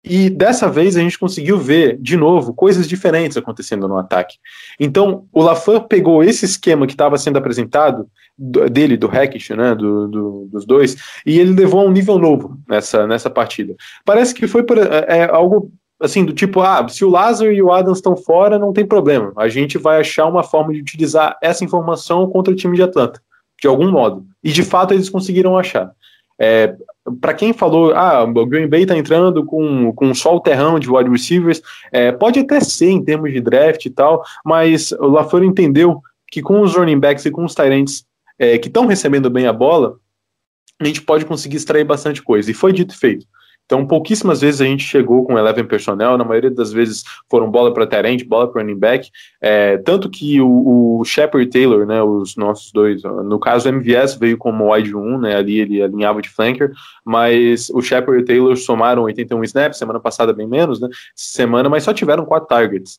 [0.02, 4.38] e dessa vez a gente conseguiu ver, de novo, coisas diferentes acontecendo no ataque.
[4.78, 8.08] Então, o LaFleur pegou esse esquema que estava sendo apresentado,
[8.38, 12.58] dele, do Hackett, né, do, do, dos dois, e ele levou a um nível novo
[12.66, 13.76] nessa, nessa partida.
[14.02, 17.70] Parece que foi é, é, algo assim, do tipo, ah, se o Lázaro e o
[17.70, 19.34] Adams estão fora, não tem problema.
[19.36, 23.20] A gente vai achar uma forma de utilizar essa informação contra o time de Atlanta,
[23.60, 24.24] de algum modo.
[24.42, 25.92] E de fato eles conseguiram achar.
[26.40, 26.74] É,
[27.20, 30.90] para quem falou, ah, o Green Bay está entrando com, com só o terrão de
[30.90, 35.44] wide receivers, é, pode até ser em termos de draft e tal, mas o LaFleur
[35.44, 38.04] entendeu que com os running backs e com os Tyrants
[38.38, 39.96] é, que estão recebendo bem a bola,
[40.80, 42.50] a gente pode conseguir extrair bastante coisa.
[42.50, 43.26] E foi dito e feito.
[43.70, 47.72] Então, pouquíssimas vezes a gente chegou com 11 personnel, na maioria das vezes foram bola
[47.72, 49.08] para Terente, bola para running back,
[49.40, 54.16] é, tanto que o, o Shepard Taylor, né, os nossos dois, no caso o MVS
[54.16, 56.72] veio como wide 1, né, ali ele alinhava de flanker,
[57.04, 61.84] mas o Shepard e Taylor somaram 81 snaps, semana passada bem menos, né, semana, mas
[61.84, 62.98] só tiveram quatro targets,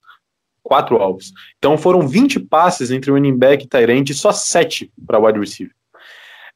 [0.63, 1.33] quatro alvos.
[1.57, 5.75] Então foram 20 passes entre running back e Tyrant e só 7 para wide receiver.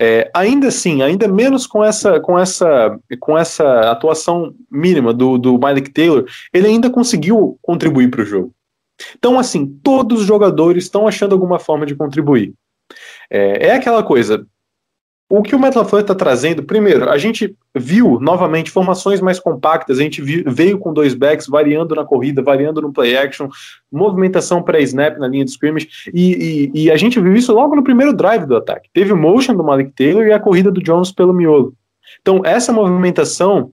[0.02, 5.58] É, ainda assim, ainda menos com essa, com essa, com essa atuação mínima do, do
[5.58, 8.54] Malik Taylor, ele ainda conseguiu contribuir para o jogo.
[9.18, 12.54] Então, assim, todos os jogadores estão achando alguma forma de contribuir.
[13.30, 14.46] É, é aquela coisa,
[15.28, 20.02] o que o MetaFlow está trazendo, primeiro, a gente viu novamente formações mais compactas, a
[20.04, 23.50] gente viu, veio com dois backs, variando na corrida, variando no play action,
[23.92, 27.84] movimentação pré-snap na linha de scrimmage, e, e, e, a gente viu isso logo no
[27.84, 28.90] primeiro drive do ataque.
[28.94, 31.74] Teve o motion do Malik Taylor e a corrida do Jones pelo miolo.
[32.22, 33.72] Então, essa movimentação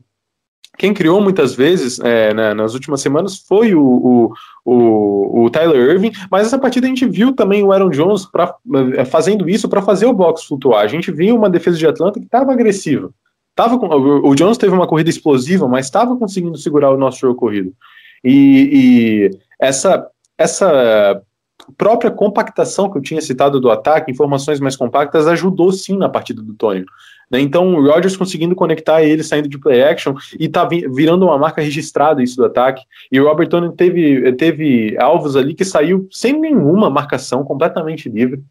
[0.78, 4.32] quem criou muitas vezes é, né, nas últimas semanas foi o, o,
[4.64, 8.54] o, o, Tyler Irving, mas essa partida a gente viu também o Aaron Jones pra,
[8.96, 10.82] é, fazendo isso para fazer o box flutuar.
[10.82, 13.10] A gente viu uma defesa de Atlanta que estava agressiva.
[13.54, 17.38] tava com, o Jones teve uma corrida explosiva, mas estava conseguindo segurar o nosso jogo
[17.38, 17.72] corrido.
[18.24, 20.08] E, e essa,
[20.38, 21.22] essa
[21.76, 26.42] própria compactação que eu tinha citado do ataque, informações mais compactas, ajudou sim na partida
[26.42, 26.84] do Tony.
[27.30, 27.40] Né?
[27.40, 31.62] Então, o Rodgers conseguindo conectar ele saindo de play action e tá virando uma marca
[31.62, 32.82] registrada isso do ataque.
[33.10, 38.42] E o Robert Tony teve, teve alvos ali que saiu sem nenhuma marcação, completamente livre.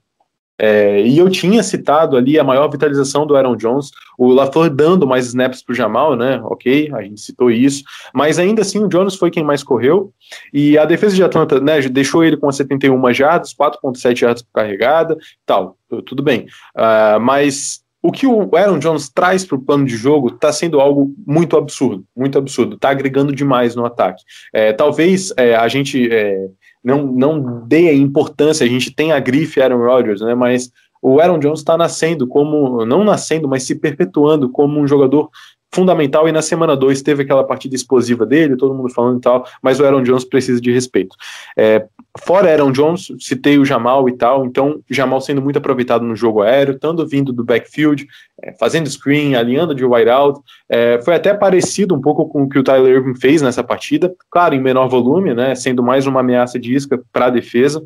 [0.64, 5.08] É, e eu tinha citado ali a maior vitalização do Aaron Jones, o LaFleur dando
[5.08, 6.40] mais snaps para o Jamal, né?
[6.44, 10.14] Ok, a gente citou isso, mas ainda assim o Jones foi quem mais correu.
[10.54, 15.18] E a defesa de Atlanta né, deixou ele com 71 jardas, 4,7 jardas por carregada,
[15.48, 16.46] tal, tudo bem.
[16.78, 20.80] Uh, mas o que o Aaron Jones traz para o plano de jogo está sendo
[20.80, 22.76] algo muito absurdo, muito absurdo.
[22.76, 24.24] Está agregando demais no ataque.
[24.54, 26.48] É, talvez é, a gente é,
[26.84, 30.34] não, não dê a importância, a gente tem a grife Aaron Rodgers, né?
[30.34, 35.30] Mas o Aaron Jones está nascendo como, não nascendo, mas se perpetuando como um jogador
[35.74, 39.46] fundamental e na semana 2 teve aquela partida explosiva dele, todo mundo falando e tal,
[39.62, 41.16] mas o Aaron Jones precisa de respeito.
[41.58, 41.86] É,
[42.20, 46.42] fora Aaron Jones, citei o Jamal e tal, então Jamal sendo muito aproveitado no jogo
[46.42, 48.06] aéreo, tanto vindo do backfield,
[48.44, 52.60] é, fazendo screen, alinhando de wideout, é, foi até parecido um pouco com o que
[52.60, 56.60] o Tyler Irving fez nessa partida, claro, em menor volume, né, sendo mais uma ameaça
[56.60, 57.82] de isca para a defesa,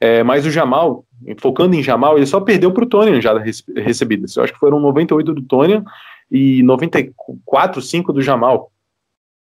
[0.00, 1.04] é, mas o Jamal,
[1.38, 3.36] focando em Jamal, ele só perdeu para o Tony já
[3.76, 5.82] recebidas, eu acho que foram 98 do Tony,
[6.34, 8.72] e 94, 5 do Jamal.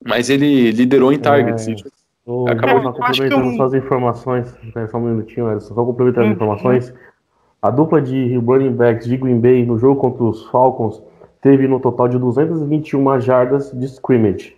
[0.06, 1.66] Mas ele liderou em targets.
[1.66, 1.74] É,
[2.26, 3.56] o, acabou só complementando eu...
[3.56, 4.54] suas informações.
[4.90, 5.74] Só um minutinho, Edson.
[5.74, 6.94] Só complementando as informações.
[7.62, 11.02] A dupla de running backs de Green Bay no jogo contra os Falcons
[11.42, 14.58] teve no total de 221 jardas de scrimmage.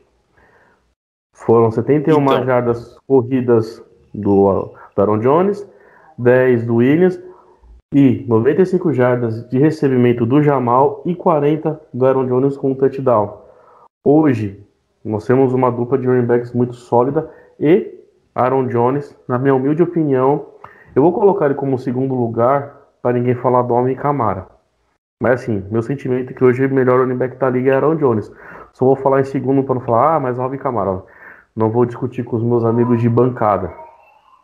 [1.33, 2.45] Foram 71 então.
[2.45, 3.79] jardas corridas
[4.11, 5.67] do, do Aaron Jones,
[6.17, 7.19] 10 do Williams
[7.93, 13.37] e 95 jardas de recebimento do Jamal e 40 do Aaron Jones com um touchdown.
[14.03, 14.59] Hoje,
[15.05, 17.29] nós temos uma dupla de running backs muito sólida
[17.59, 17.93] e
[18.33, 20.47] Aaron Jones, na minha humilde opinião,
[20.95, 24.47] eu vou colocar ele como segundo lugar para ninguém falar do homem Camara.
[25.21, 27.95] Mas assim, meu sentimento é que hoje o melhor running back da liga é Aaron
[27.95, 28.31] Jones.
[28.73, 31.03] Só vou falar em segundo para não falar, ah, mas Alvin Camara.
[31.55, 33.71] Não vou discutir com os meus amigos de bancada.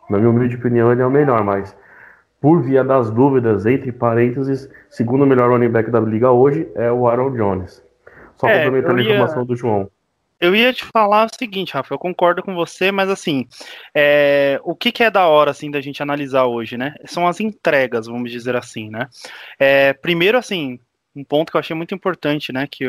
[0.08, 1.76] Na minha humilde opinião, ele é o melhor, mas
[2.40, 6.90] por via das dúvidas, entre parênteses, segundo o melhor running back da liga hoje é
[6.90, 7.84] o Aaron Jones.
[8.36, 9.10] Só é, complementando ia...
[9.10, 9.90] a informação do João.
[10.40, 13.46] Eu ia te falar o seguinte, Rafa, eu concordo com você, mas assim,
[13.94, 16.94] é, o que, que, é da hora assim da gente analisar hoje, né?
[17.04, 19.06] São as entregas, vamos dizer assim, né?
[19.58, 20.80] É, primeiro, assim,
[21.14, 22.84] um ponto que eu achei muito importante, né, que,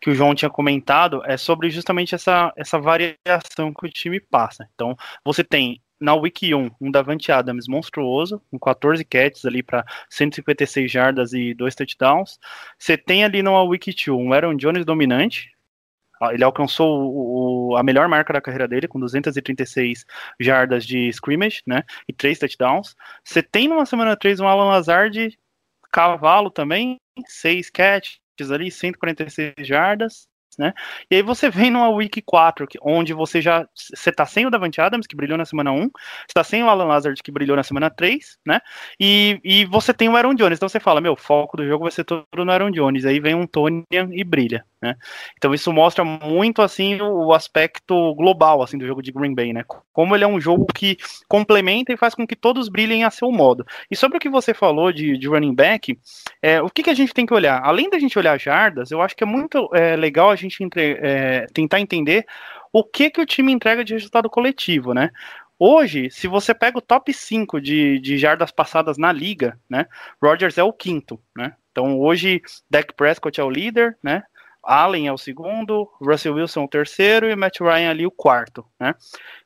[0.00, 4.68] que o João tinha comentado, é sobre justamente essa, essa variação que o time passa.
[4.74, 9.84] Então, você tem na Week 1, um Davante Adams monstruoso, com 14 catches ali para
[10.08, 12.38] 156 jardas e dois touchdowns.
[12.78, 15.50] Você tem ali numa Week 2 um Aaron Jones dominante.
[16.20, 20.04] Ah, ele alcançou o, a melhor marca da carreira dele, com 236
[20.40, 21.84] jardas de scrimmage, né?
[22.08, 22.96] E três touchdowns.
[23.22, 25.38] Você tem numa semana 3 um Alan Lazard
[25.92, 30.74] cavalo também, seis catches ali, 146 jardas né?
[31.10, 34.80] E aí você vem numa Week 4, onde você já você tá sem o Davante
[34.80, 37.62] Adams, que brilhou na semana 1, você tá sem o Alan Lazard, que brilhou na
[37.62, 38.60] semana 3, né?
[38.98, 41.92] E, e você tem o Aaron Jones, então você fala, meu, foco do jogo vai
[41.92, 44.94] ser todo no Aaron Jones, aí vem um Tony e brilha, né?
[45.36, 49.64] Então isso mostra muito, assim, o, aspecto global, assim, do jogo de Green Bay, né?
[49.92, 50.96] Como ele é um jogo que
[51.28, 53.66] complementa e faz com que todos brilhem a seu modo.
[53.90, 55.98] E sobre o que você falou de, de running back,
[56.40, 57.60] é, o que, que a gente tem que olhar?
[57.62, 60.98] Além da gente olhar jardas, eu acho que é muito é, legal a gente entre,
[61.02, 62.24] é, tentar entender
[62.72, 65.10] o que, que o time entrega de resultado coletivo, né?
[65.58, 69.86] Hoje, se você pega o top 5 de, de jardas passadas na liga, né?
[70.22, 71.54] Rodgers é o quinto, né?
[71.72, 74.22] Então hoje, Dak Prescott é o líder, né?
[74.68, 78.66] Allen é o segundo, Russell Wilson é o terceiro e Matt Ryan ali o quarto,
[78.78, 78.94] né?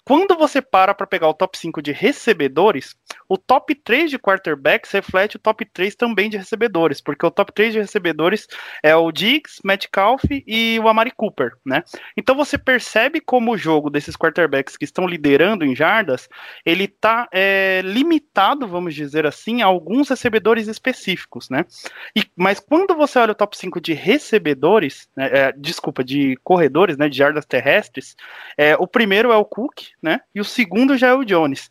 [0.05, 2.97] Quando você para para pegar o top 5 de recebedores,
[3.29, 7.53] o top 3 de quarterbacks reflete o top 3 também de recebedores, porque o top
[7.53, 8.49] 3 de recebedores
[8.83, 11.85] é o Diggs, Metcalf e o Amari Cooper, né?
[12.17, 16.29] Então você percebe como o jogo desses quarterbacks que estão liderando em jardas,
[16.67, 21.65] ele tá é, limitado, vamos dizer assim, a alguns recebedores específicos, né?
[22.17, 26.97] E, mas quando você olha o top 5 de recebedores, né, é, desculpa, de corredores,
[26.97, 28.17] né, de jardas terrestres,
[28.57, 30.21] é, o primeiro é o Cook, né?
[30.35, 31.71] E o segundo já é o Jones.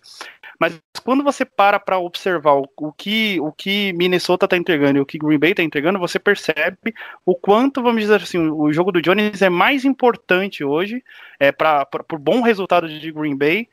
[0.60, 5.02] Mas quando você para para observar o, o, que o que Minnesota está entregando e
[5.02, 6.94] o que Green Bay está entregando, você percebe
[7.26, 11.04] o quanto, vamos dizer assim, o jogo do Jones é mais importante hoje,
[11.40, 13.68] é para por bom resultado de Green Bay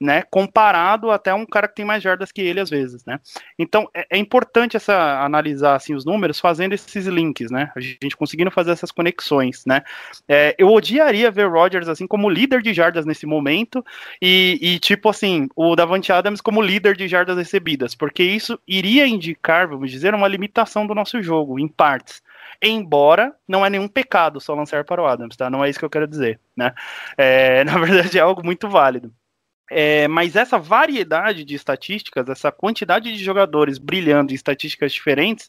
[0.00, 3.20] né, comparado até um cara que tem mais jardas que ele às vezes, né?
[3.58, 7.70] Então é, é, importante essa analisar assim os números, fazendo esses links, né?
[7.76, 9.82] A gente conseguindo fazer essas conexões, né?
[10.28, 13.84] É, eu odiaria ver Rodgers assim como líder de jardas nesse momento
[14.20, 19.06] e, e, tipo assim o Davante Adams como líder de jardas recebidas, porque isso iria
[19.06, 22.22] indicar, vamos dizer, uma limitação do nosso jogo em partes
[22.62, 25.50] embora não é nenhum pecado só lançar para o Adams, tá?
[25.50, 26.72] Não é isso que eu quero dizer, né?
[27.16, 29.12] É, na verdade é algo muito válido.
[29.70, 35.48] É, mas essa variedade de estatísticas, essa quantidade de jogadores brilhando em estatísticas diferentes,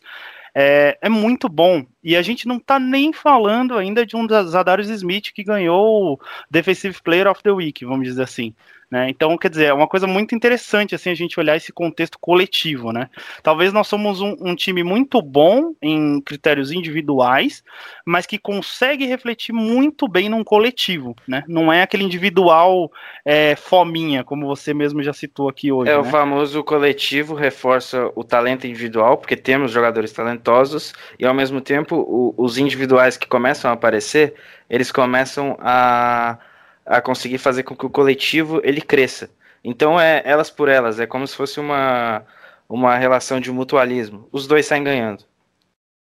[0.54, 1.86] é, é muito bom.
[2.02, 6.14] E a gente não está nem falando ainda de um das Zadarius Smith que ganhou
[6.14, 8.56] o Defensive Player of the Week, vamos dizer assim.
[8.96, 9.10] Né?
[9.10, 12.94] Então, quer dizer, é uma coisa muito interessante assim a gente olhar esse contexto coletivo,
[12.94, 13.10] né?
[13.44, 17.62] Talvez nós somos um, um, time muito bom em critérios individuais,
[18.06, 21.44] mas que consegue refletir muito bem num coletivo, né?
[21.46, 22.90] Não é aquele individual
[23.26, 25.92] é, fominha, como você mesmo já citou aqui hoje.
[25.92, 26.00] É né?
[26.00, 31.98] o famoso coletivo reforça o talento individual, porque temos jogadores talentosos e ao mesmo tempo
[31.98, 34.36] o, os individuais que começam a aparecer,
[34.70, 36.38] eles começam a
[36.86, 39.30] a conseguir fazer com que o coletivo ele cresça.
[39.64, 42.24] Então é elas por elas, é como se fosse uma,
[42.70, 44.28] uma relação de mutualismo.
[44.32, 45.26] Os dois saem ganhando.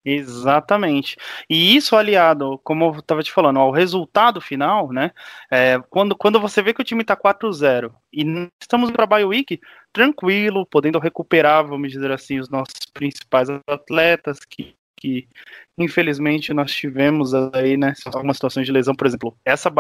[0.05, 1.17] Exatamente.
[1.49, 5.11] E isso aliado, como eu estava te falando, ao resultado final, né?
[5.51, 8.25] É, quando, quando você vê que o time está 4-0 e
[8.61, 9.61] estamos para a week
[9.93, 15.29] tranquilo, podendo recuperar, vamos dizer assim, os nossos principais atletas que, que
[15.77, 19.71] infelizmente nós tivemos aí, né, algumas situações de lesão, por exemplo, essa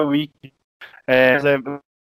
[0.00, 0.52] week.
[1.06, 1.38] É,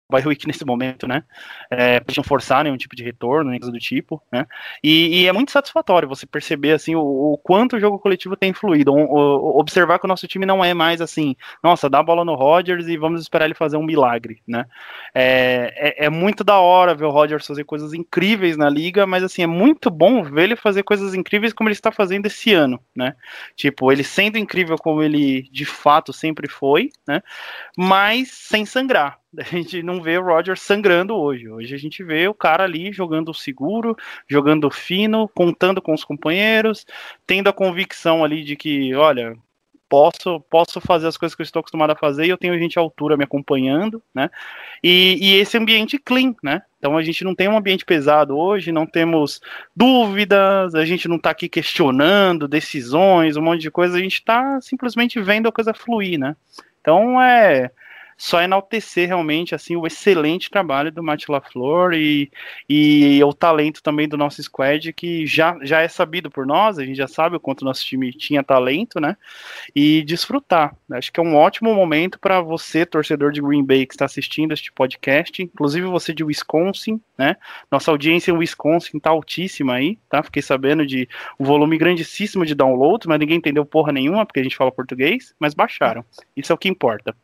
[0.09, 1.25] bye week nesse momento, né?
[1.71, 4.47] É, não forçar nenhum tipo de retorno, nem coisa do tipo, né?
[4.83, 8.51] E, e, é muito satisfatório você perceber assim o, o quanto o jogo coletivo tem
[8.51, 12.03] influído, o, o, observar que o nosso time não é mais assim, nossa, dá a
[12.03, 14.65] bola no Rodgers e vamos esperar ele fazer um milagre, né?
[15.15, 19.25] É, é, é muito da hora ver o Rodgers fazer coisas incríveis na liga, mas
[19.25, 22.81] assim é muito bom ver ele fazer coisas incríveis como ele está fazendo esse ano,
[22.95, 23.15] né?
[23.57, 27.23] Tipo, ele sendo incrível como ele de fato sempre foi, né?
[27.77, 31.49] Mas sem sangrar, a gente não vê o Roger sangrando hoje.
[31.49, 33.97] Hoje a gente vê o cara ali jogando seguro,
[34.29, 36.87] jogando fino, contando com os companheiros,
[37.27, 39.37] tendo a convicção ali de que, olha,
[39.89, 42.79] posso posso fazer as coisas que eu estou acostumado a fazer e eu tenho gente
[42.79, 44.31] à altura me acompanhando, né?
[44.83, 46.63] E, e, esse ambiente clean, né?
[46.79, 49.41] Então a gente não tem um ambiente pesado hoje, não temos
[49.75, 54.61] dúvidas, a gente não está aqui questionando decisões, um monte de coisa, a gente está
[54.61, 56.37] simplesmente vendo a coisa fluir, né?
[56.81, 57.71] Então é
[58.17, 62.31] só enaltecer realmente assim o excelente trabalho do Matt LaFleur e,
[62.69, 66.85] e o talento também do nosso squad que já, já é sabido por nós, a
[66.85, 69.17] gente já sabe o quanto nosso time tinha talento, né?
[69.75, 70.75] E desfrutar.
[70.91, 74.53] Acho que é um ótimo momento para você, torcedor de Green Bay que está assistindo
[74.53, 77.37] este podcast, inclusive você de Wisconsin, né?
[77.71, 80.23] Nossa audiência em Wisconsin tá altíssima aí, tá?
[80.23, 84.43] Fiquei sabendo de um volume grandíssimo de downloads, mas ninguém entendeu porra nenhuma porque a
[84.43, 86.05] gente fala português, mas baixaram.
[86.37, 87.15] Isso é o que importa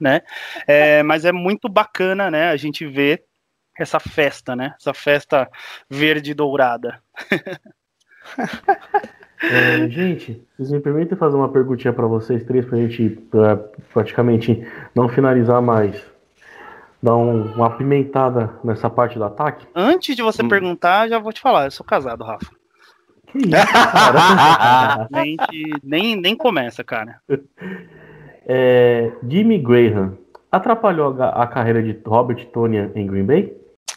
[0.00, 0.22] né?
[0.66, 2.50] É, mas é muito bacana, né?
[2.50, 3.24] A gente ver
[3.78, 4.74] essa festa, né?
[4.78, 5.48] Essa festa
[5.88, 7.00] verde e dourada.
[9.42, 13.56] É, gente, vocês me permitem fazer uma perguntinha para vocês três, para a gente pra
[13.92, 16.02] praticamente não finalizar mais.
[17.02, 19.66] Dar um, uma pimentada nessa parte do ataque?
[19.74, 20.48] Antes de você hum.
[20.48, 22.50] perguntar, já vou te falar, eu sou casado, Rafa.
[23.26, 25.08] Que isso, cara?
[25.12, 25.36] nem,
[25.82, 27.20] nem, nem começa, cara.
[28.46, 30.18] É, Jimmy Graham
[30.50, 33.56] atrapalhou a, a, carreira de Robert Tonian em Green Bay?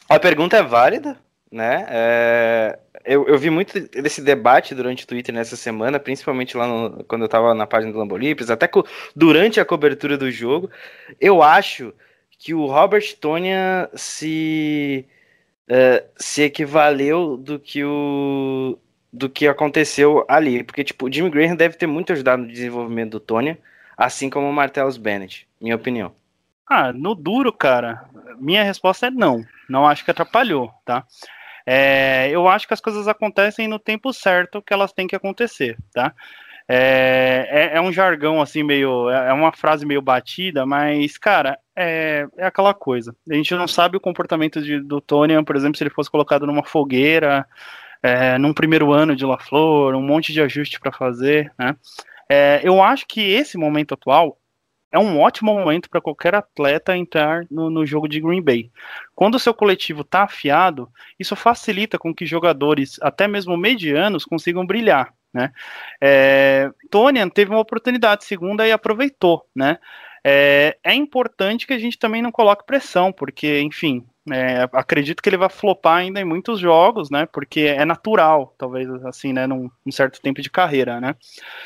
[0.09, 1.17] A pergunta é válida,
[1.51, 1.85] né?
[1.89, 7.03] É, eu, eu, vi muito desse debate durante o Twitter nessa semana, principalmente lá no,
[7.05, 10.69] quando eu estava na página do Lambolipes, até co, durante a cobertura do jogo.
[11.19, 11.93] Eu acho
[12.39, 15.05] que o Robert Tonian se,
[15.69, 18.77] uh, se equivaleu do que o
[19.11, 23.11] do que aconteceu ali, porque tipo, o Jimmy Graham deve ter muito ajudado no desenvolvimento
[23.11, 23.57] do Tonian
[23.97, 26.13] assim como o Martellus Bennett, minha opinião.
[26.69, 28.05] Ah, no duro, cara,
[28.39, 29.43] minha resposta é não.
[29.69, 31.05] Não acho que atrapalhou, tá?
[31.65, 35.77] É, eu acho que as coisas acontecem no tempo certo que elas têm que acontecer,
[35.93, 36.13] tá?
[36.69, 41.57] É, é, é um jargão assim meio, é, é uma frase meio batida, mas cara,
[41.75, 43.15] é, é aquela coisa.
[43.29, 46.45] A gente não sabe o comportamento de, do Tony, por exemplo, se ele fosse colocado
[46.45, 47.45] numa fogueira,
[48.03, 51.75] é, num primeiro ano de La Flor, um monte de ajuste para fazer, né?
[52.29, 54.37] É, eu acho que esse momento atual
[54.91, 58.71] é um ótimo momento para qualquer atleta entrar no, no, jogo de Green Bay.
[59.13, 64.65] Quando o seu coletivo está afiado, isso facilita com que jogadores, até mesmo medianos, consigam
[64.65, 65.13] brilhar.
[65.33, 65.51] Né?
[66.01, 69.45] É, Tonian teve uma oportunidade segunda e aproveitou.
[69.55, 69.77] Né?
[70.29, 75.29] É, é importante que a gente também não coloque pressão, porque, enfim, é, acredito que
[75.29, 77.25] ele vai flopar ainda em muitos jogos, né?
[77.25, 79.47] Porque é natural, talvez assim, né?
[79.47, 81.15] Num, num certo tempo de carreira, né?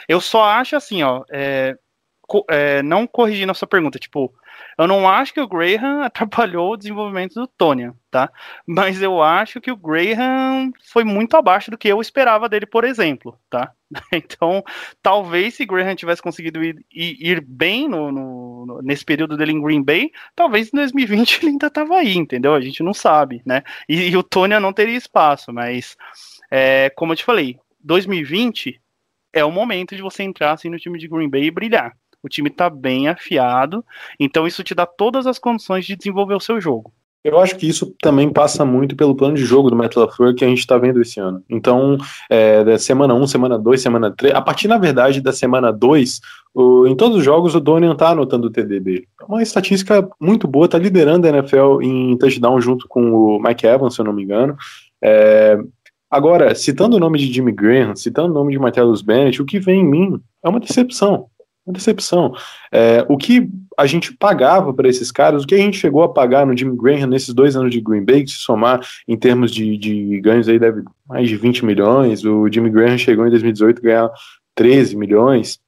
[0.07, 1.23] Eu só acho assim, ó.
[1.31, 1.75] É,
[2.21, 4.31] co é, não corrigindo a sua pergunta, tipo,
[4.77, 8.31] eu não acho que o Graham atrapalhou o desenvolvimento do Tony, tá?
[8.65, 12.83] Mas eu acho que o Graham foi muito abaixo do que eu esperava dele, por
[12.83, 13.71] exemplo, tá?
[14.13, 14.63] Então,
[15.01, 19.83] talvez se Graham tivesse conseguido ir, ir, bem no, no, nesse período dele em Green
[19.83, 22.53] Bay, talvez em 2020 ele ainda tava aí, entendeu?
[22.53, 23.63] A gente não sabe, né?
[23.89, 25.97] E, e o Tony não teria espaço, mas
[26.49, 28.79] é, como eu te falei, 2020
[29.33, 31.93] é o momento de você entrar assim no time de Green Bay e brilhar
[32.23, 33.83] o time está bem afiado,
[34.19, 36.93] então isso te dá todas as condições de desenvolver o seu jogo.
[37.23, 40.43] Eu acho que isso também passa muito pelo plano de jogo do Matt LaFleur que
[40.43, 41.43] a gente está vendo esse ano.
[41.47, 41.97] Então,
[42.27, 46.19] é, da semana 1, semana 2, semana 3, a partir, na verdade, da semana 2,
[46.53, 49.07] o, em todos os jogos o Donian está anotando o TDB.
[49.21, 53.67] É uma estatística muito boa, está liderando a NFL em touchdown junto com o Mike
[53.67, 54.57] Evans, se eu não me engano.
[54.99, 55.59] É,
[56.09, 59.59] agora, citando o nome de Jimmy Graham, citando o nome de Martellus Bennett, o que
[59.59, 61.27] vem em mim é uma decepção
[61.71, 62.33] uma decepção.
[62.71, 66.09] É, o que a gente pagava para esses caras, o que a gente chegou a
[66.09, 69.77] pagar no Jimmy Graham nesses dois anos de Green Bay, se somar em termos de,
[69.77, 73.81] de ganhos aí deve mais de 20 milhões, o Jimmy Graham chegou em 2018 a
[73.81, 74.11] ganhar
[74.55, 75.59] 13 milhões.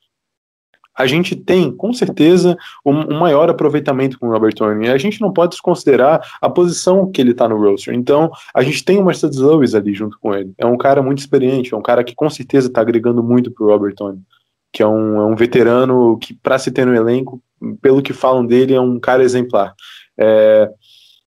[0.96, 4.90] A gente tem, com certeza, um, um maior aproveitamento com o Robert Tony.
[4.90, 7.96] A gente não pode desconsiderar a posição que ele está no roster.
[7.96, 10.54] Então, a gente tem o Mercedes Lewis ali junto com ele.
[10.56, 13.66] É um cara muito experiente, é um cara que com certeza está agregando muito para
[13.66, 14.22] o Robert Tony
[14.74, 17.42] que é um, é um veterano que, para se ter no elenco,
[17.80, 19.74] pelo que falam dele, é um cara exemplar.
[20.20, 20.68] É,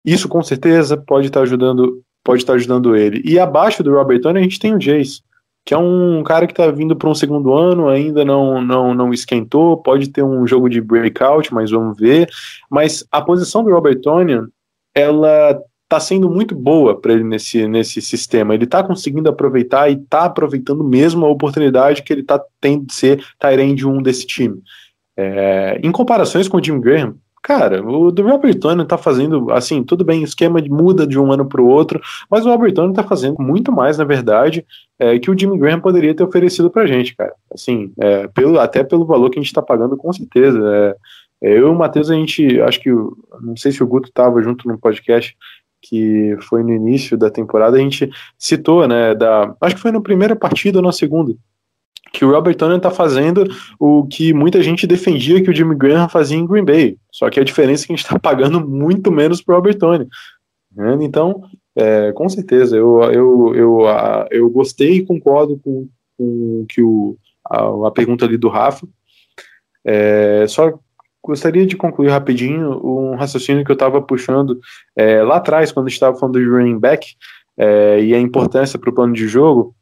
[0.04, 3.22] isso com certeza pode estar tá ajudando, pode estar tá ajudando ele.
[3.26, 5.22] E abaixo do Robert Tony a gente tem o Jace,
[5.66, 9.12] que é um cara que está vindo para um segundo ano, ainda não, não, não
[9.12, 12.30] esquentou, pode ter um jogo de breakout, mas vamos ver.
[12.70, 14.40] Mas a posição do Robert Tony,
[14.94, 15.60] ela
[15.96, 18.54] está sendo muito boa para ele nesse, nesse sistema.
[18.54, 22.93] Ele está conseguindo aproveitar e está aproveitando mesmo a oportunidade que ele está tendo de
[22.93, 24.62] ser Tyrande 1 desse time.
[25.18, 29.84] É, em comparações com o Jim Graham, cara, o do Robert Tony está fazendo, assim,
[29.84, 33.04] tudo bem, esquema muda de um ano para o outro, mas o Robert Tony está
[33.04, 34.66] fazendo muito mais, na verdade,
[35.00, 37.34] é, que o Jim Graham poderia ter oferecido para gente, cara.
[37.54, 40.60] Assim, é, pelo, até pelo valor que a gente está pagando, com certeza.
[40.60, 40.96] É,
[41.41, 44.41] é, eu e o Matheus, a gente, acho que, não sei se o Guto estava
[44.41, 45.36] junto no podcast,
[45.88, 50.02] que foi no início da temporada, a gente citou, né, da, acho que foi na
[50.02, 51.36] primeira partida ou na segunda,
[52.12, 53.46] que o Robert Tonian está fazendo
[53.80, 57.40] o que muita gente defendia que o Jimmy Graham fazia em Green Bay, só que
[57.40, 60.08] a diferença é que a gente está pagando muito menos para o Robert Tonian.
[60.76, 60.98] Né?
[61.02, 61.44] Então,
[61.76, 67.16] é, com certeza, eu, eu, eu, a, eu gostei e concordo com, com que o,
[67.48, 68.88] a, a pergunta ali do Rafa.
[69.84, 70.80] É, só
[71.26, 74.60] gostaria de concluir rapidinho um raciocínio que eu estava puxando
[74.96, 77.16] é, lá atrás, quando estava falando do running back
[77.58, 79.76] é, e a importância para o plano de jogo.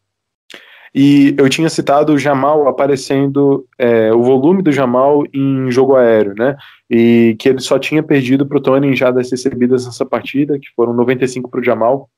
[0.95, 6.35] E eu tinha citado o Jamal aparecendo, é, o volume do Jamal em jogo aéreo,
[6.37, 6.55] né?
[6.87, 10.67] E que ele só tinha perdido para o Tony já das recebidas nessa partida, que
[10.75, 12.09] foram 95 para o Jamal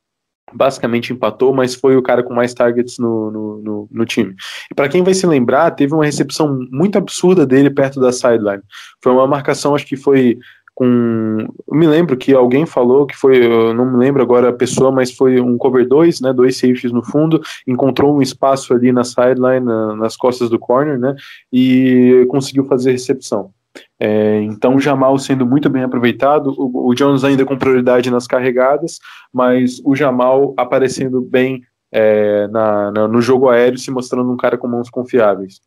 [0.54, 4.36] basicamente empatou, mas foi o cara com mais targets no, no, no, no time.
[4.72, 8.62] E para quem vai se lembrar, teve uma recepção muito absurda dele perto da sideline.
[9.02, 10.38] Foi uma marcação, acho que foi
[10.76, 11.48] com.
[11.68, 14.92] Eu me lembro que alguém falou que foi, eu não me lembro agora a pessoa,
[14.92, 16.34] mas foi um cover 2, né?
[16.34, 21.00] Dois safeties no fundo, encontrou um espaço ali na sideline, na, nas costas do corner,
[21.00, 21.16] né?
[21.52, 23.52] E conseguiu fazer recepção.
[24.00, 29.00] É, então, Jamal sendo muito bem aproveitado, o, o, Jones ainda com prioridade nas carregadas,
[29.34, 31.62] mas o Jamal aparecendo bem
[31.92, 35.62] é, na, na, no jogo aéreo, se mostrando um cara com mãos confiáveis.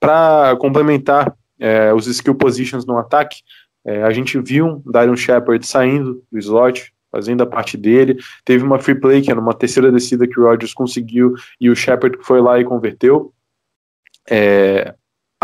[0.00, 3.38] Para complementar é, os skill positions no ataque,
[3.84, 8.18] é, a gente viu Darion Shepard saindo do slot, fazendo a parte dele.
[8.44, 11.76] Teve uma free play, que era uma terceira descida que o Rodgers conseguiu, e o
[11.76, 13.32] Shepard foi lá e converteu.
[14.28, 14.94] É,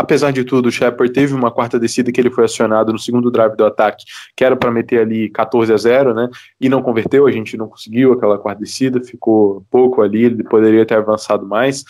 [0.01, 3.29] Apesar de tudo, o Shepard teve uma quarta descida que ele foi acionado no segundo
[3.29, 4.03] drive do ataque,
[4.35, 6.27] que era para meter ali 14 a 0, né?
[6.59, 10.83] E não converteu, a gente não conseguiu aquela quarta descida, ficou pouco ali, ele poderia
[10.87, 11.83] ter avançado mais.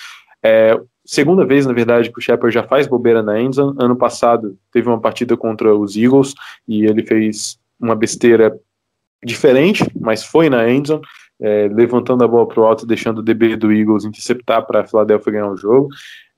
[0.43, 3.77] É, segunda vez, na verdade, que o Shepard já faz bobeira na endzone.
[3.79, 6.33] Ano passado teve uma partida contra os Eagles
[6.67, 8.53] e ele fez uma besteira
[9.23, 11.01] diferente, mas foi na endzone,
[11.39, 14.85] é, levantando a bola para o alto, deixando o DB do Eagles interceptar para a
[14.85, 15.87] Philadelphia ganhar o jogo.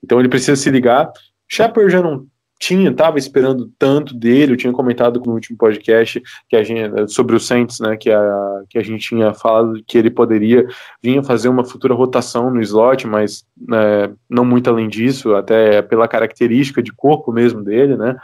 [0.03, 1.11] Então ele precisa se ligar.
[1.47, 2.25] Shepard já não
[2.59, 7.35] tinha, estava esperando tanto dele, eu tinha comentado no último podcast que a gente, sobre
[7.35, 10.65] o Saints, né, que a, que a gente tinha falado que ele poderia
[11.01, 16.07] vir fazer uma futura rotação no slot, mas né, não muito além disso, até pela
[16.07, 18.15] característica de corpo mesmo dele, né,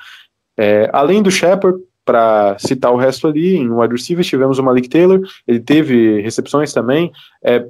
[0.58, 4.90] É, além do Shepard, para citar o resto ali, em wide receivers tivemos o Malik
[4.90, 7.12] Taylor, ele teve recepções também,
[7.44, 7.66] é,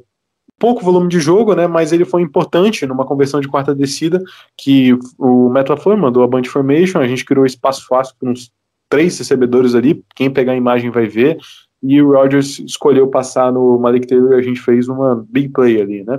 [0.59, 4.21] pouco volume de jogo, né, mas ele foi importante numa conversão de quarta descida,
[4.57, 8.51] que o LaFleur mandou a Bunch Formation, a gente criou espaço fácil para uns
[8.89, 11.37] três recebedores ali, quem pegar a imagem vai ver,
[11.81, 15.81] e o Rodgers escolheu passar no Malik Taylor e a gente fez uma big play
[15.81, 16.17] ali, né.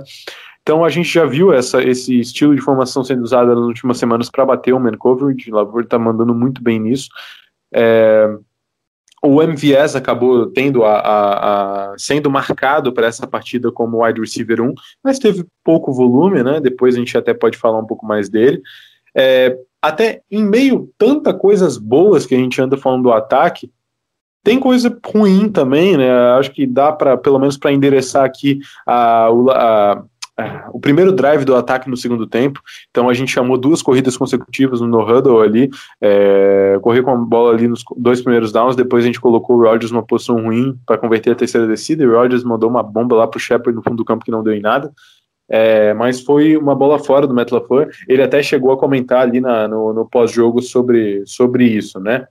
[0.63, 4.29] Então a gente já viu essa, esse estilo de formação sendo usado nas últimas semanas
[4.29, 7.09] para bater o man coverage, o LaFleur está mandando muito bem nisso,
[7.73, 8.35] é,
[9.23, 14.61] o MVS acabou tendo a, a, a sendo marcado para essa partida como wide receiver
[14.61, 16.59] 1, mas teve pouco volume, né?
[16.59, 18.61] Depois a gente até pode falar um pouco mais dele.
[19.15, 23.71] É, até em meio tanta coisas boas que a gente anda falando do ataque,
[24.43, 26.11] tem coisa ruim também, né?
[26.31, 30.03] Acho que dá para pelo menos para endereçar aqui a, a,
[30.73, 32.61] o primeiro drive do ataque no segundo tempo.
[32.89, 35.69] Então a gente chamou duas corridas consecutivas no no-huddle ali,
[36.01, 39.63] é, correr com a bola ali nos dois primeiros downs, depois a gente colocou o
[39.63, 43.15] Rodgers numa posição ruim para converter a terceira descida, e o Rodgers mandou uma bomba
[43.15, 44.91] lá pro Shepard no fundo do campo que não deu em nada.
[45.53, 47.89] É, mas foi uma bola fora do LaFleur.
[48.07, 52.25] Ele até chegou a comentar ali na, no, no pós-jogo sobre, sobre isso, né?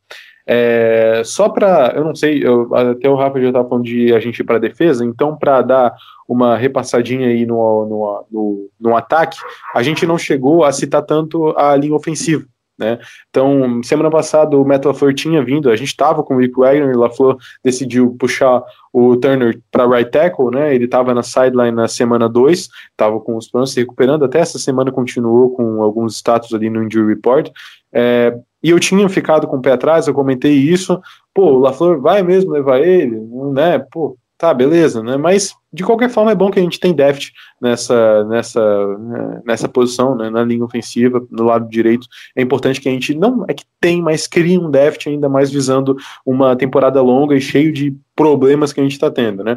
[0.53, 4.19] É, só para, eu não sei, eu, até o Rafa já estava falando de a
[4.19, 5.95] gente ir para defesa, então para dar
[6.29, 9.39] uma repassadinha aí no, no, no, no, ataque,
[9.73, 12.45] a gente não chegou a citar tanto a linha ofensiva.
[12.77, 12.99] Né?
[13.29, 16.97] Então, semana passada o Matt LaFleur tinha vindo, a gente estava com o Rick Wagner,
[16.97, 18.61] o LaFleur decidiu puxar
[18.93, 20.75] o Turner para right tackle, né?
[20.75, 24.59] ele estava na sideline na semana 2, estava com os planos se recuperando, até essa
[24.59, 27.51] semana continuou com alguns status ali no injury report,
[27.93, 31.01] é, e eu tinha ficado com o pé atrás, eu comentei isso,
[31.35, 33.21] pô, o LaFleur vai mesmo levar ele,
[33.53, 36.95] né, pô, tá, beleza, né, mas de qualquer forma é bom que a gente tem
[36.95, 42.07] deft nessa, nessa, né, nessa posição, né, na linha ofensiva, no lado direito,
[42.37, 45.51] é importante que a gente não é que tem, mas crie um deft ainda mais
[45.51, 49.57] visando uma temporada longa e cheio de problemas que a gente está tendo, né,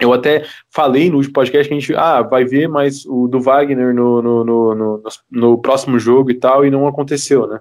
[0.00, 3.92] eu até falei no podcast que a gente ah, vai ver mais o do Wagner
[3.92, 7.58] no, no, no, no próximo jogo e tal, e não aconteceu, né?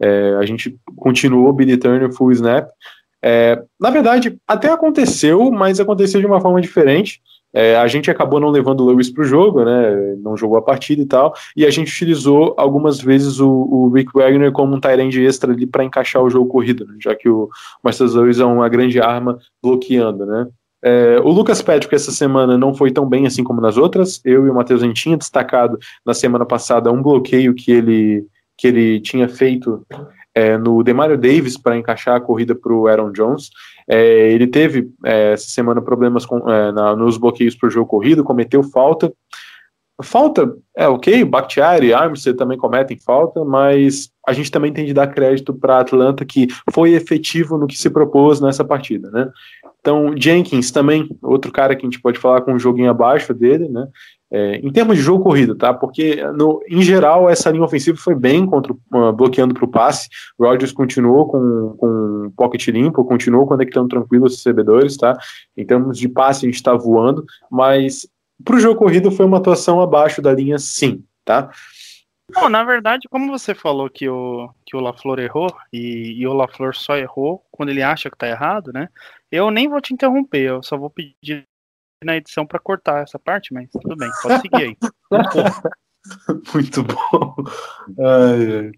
[0.00, 2.68] É, a gente continuou Billy Turner full snap.
[3.22, 7.22] É, na verdade, até aconteceu, mas aconteceu de uma forma diferente.
[7.54, 10.16] É, a gente acabou não levando o Lewis para o jogo, né?
[10.18, 11.32] Não jogou a partida e tal.
[11.56, 15.64] E a gente utilizou algumas vezes o, o Rick Wagner como um Tyrande extra ali
[15.64, 16.96] para encaixar o jogo corrido, né?
[17.00, 17.48] já que o
[17.82, 20.48] Marcelo Lewis é uma grande arma bloqueando, né?
[20.86, 24.20] É, o Lucas Patrick essa semana não foi tão bem assim como nas outras.
[24.22, 28.26] Eu e o Matheus a tinha destacado na semana passada um bloqueio que ele
[28.56, 29.84] que ele tinha feito
[30.34, 33.50] é, no Demario Davis para encaixar a corrida para o Aaron Jones.
[33.88, 37.88] É, ele teve é, essa semana problemas com, é, na, nos bloqueios para o jogo
[37.88, 39.12] corrido, cometeu falta.
[40.02, 44.92] Falta é ok, Bakhtiari e Armstead também cometem falta, mas a gente também tem de
[44.92, 49.30] dar crédito para Atlanta que foi efetivo no que se propôs nessa partida, né?
[49.84, 53.68] Então, Jenkins também, outro cara que a gente pode falar com um joguinho abaixo dele,
[53.68, 53.86] né?
[54.32, 55.74] É, em termos de jogo corrido, tá?
[55.74, 60.08] Porque no, em geral essa linha ofensiva foi bem contra uh, bloqueando para o passe.
[60.40, 65.18] Rodgers continuou com, com pocket limpo, continuou conectando tranquilo os recebedores, tá?
[65.54, 68.08] Em termos de passe a gente está voando, mas
[68.42, 71.50] para o jogo corrido foi uma atuação abaixo da linha, sim, tá?
[72.30, 76.32] Não, na verdade, como você falou que o, que o LaFleur errou, e, e o
[76.32, 78.88] LaFleur só errou quando ele acha que tá errado, né?
[79.34, 81.42] Eu nem vou te interromper, eu só vou pedir
[82.04, 84.76] na edição para cortar essa parte, mas tudo bem, pode seguir aí.
[86.54, 87.34] Muito bom.
[87.98, 88.70] Ai, ai.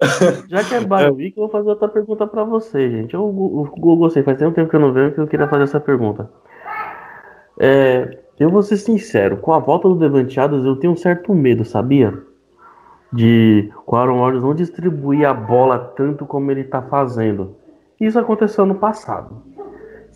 [0.50, 3.14] Já que é Biovic, eu vou fazer outra pergunta para você, gente.
[3.14, 5.78] Eu, eu, eu gostei, faz tempo que eu não vejo que eu queria fazer essa
[5.78, 6.28] pergunta.
[7.60, 11.64] É, eu vou ser sincero, com a volta do Devanteadas eu tenho um certo medo,
[11.64, 12.20] sabia?
[13.12, 17.60] De o Aaron Rodgers não distribuir a bola tanto como ele está fazendo.
[18.00, 19.42] Isso aconteceu no passado.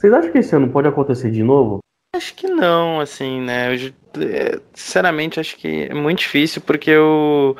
[0.04, 1.78] Vocês acham que esse ano pode acontecer de novo?
[2.14, 3.74] Acho que não, assim, né?
[3.74, 3.90] Eu,
[4.22, 7.56] é, sinceramente, acho que é muito difícil porque o,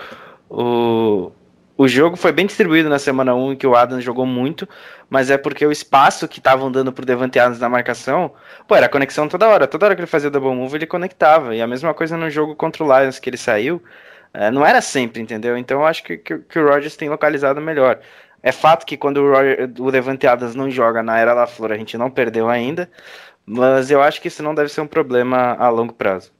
[0.50, 1.32] o,
[1.74, 4.68] o jogo foi bem distribuído na semana 1, que o Adams jogou muito,
[5.08, 8.30] mas é porque o espaço que estavam dando pro Devante Adams na marcação,
[8.68, 9.66] pô, era conexão toda hora.
[9.66, 11.56] Toda hora que ele fazia double move, ele conectava.
[11.56, 13.82] E a mesma coisa no jogo contra o Lions, que ele saiu,
[14.34, 15.56] é, não era sempre, entendeu?
[15.56, 18.00] Então eu acho que, que, que o Rogers tem localizado melhor.
[18.46, 21.78] É fato que quando o, Roger, o Adams não joga na era La Flor, a
[21.78, 22.90] gente não perdeu ainda,
[23.46, 26.30] mas eu acho que isso não deve ser um problema a longo prazo.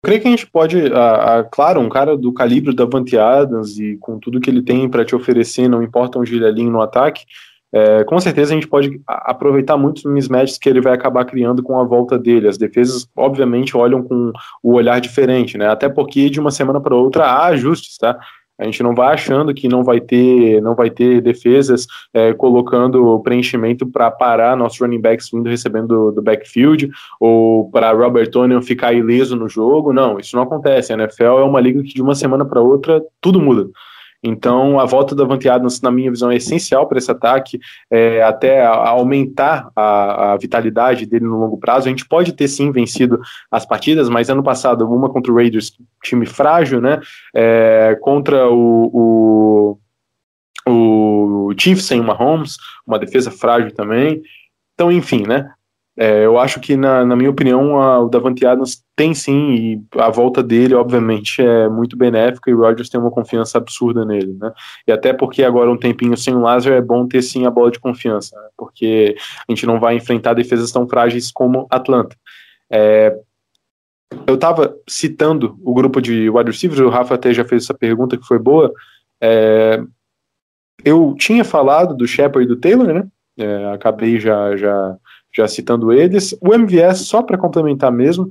[0.00, 3.18] Eu creio que a gente pode, ah, ah, claro, um cara do calibre da Vante
[3.18, 6.48] Adams e com tudo que ele tem para te oferecer, não importa onde ele é
[6.48, 7.24] alinha no ataque,
[7.74, 11.80] é, com certeza a gente pode aproveitar muitos mismatches que ele vai acabar criando com
[11.80, 12.46] a volta dele.
[12.46, 14.30] As defesas, obviamente, olham com
[14.62, 15.68] o olhar diferente, né?
[15.68, 18.20] Até porque de uma semana para outra há ajustes, tá?
[18.62, 23.18] A gente não vai achando que não vai ter, não vai ter defesas é, colocando
[23.20, 26.88] preenchimento para parar nossos running backs vindo recebendo do, do backfield
[27.18, 29.92] ou para Robert Tonian ficar ileso no jogo.
[29.92, 30.92] Não, isso não acontece.
[30.92, 33.68] A NFL é uma liga que de uma semana para outra tudo muda.
[34.22, 37.58] Então, a volta da Davante Adams, na minha visão, é essencial para esse ataque,
[37.90, 41.86] é, até aumentar a, a, vitalidade dele no longo prazo.
[41.86, 43.20] A gente pode ter sim vencido
[43.50, 47.00] as partidas, mas ano passado, uma contra o Raiders, time frágil, né?
[47.34, 49.78] É, contra o,
[50.66, 52.56] o, o Chiefs sem uma Mahomes,
[52.86, 54.22] uma defesa frágil também.
[54.74, 55.50] Então, enfim, né?
[55.94, 59.82] É, eu acho que, na, na minha opinião, a, o Davante Adams tem sim, e
[59.98, 64.32] a volta dele, obviamente, é muito benéfica e o Rodgers tem uma confiança absurda nele,
[64.40, 64.52] né?
[64.86, 67.70] E até porque agora um tempinho sem o Lázaro é bom ter sim a bola
[67.70, 68.48] de confiança, né?
[68.56, 69.14] porque
[69.46, 72.16] a gente não vai enfrentar defesas tão frágeis como Atlanta.
[72.70, 73.14] É,
[74.26, 78.16] eu estava citando o grupo de wide receivers, o Rafa até já fez essa pergunta
[78.16, 78.72] que foi boa.
[79.20, 79.82] É,
[80.84, 83.06] eu tinha falado do Shepard e do Taylor, né?
[83.38, 84.96] É, acabei já, já
[85.34, 86.36] já citando eles.
[86.40, 88.28] O MVS, só para complementar mesmo,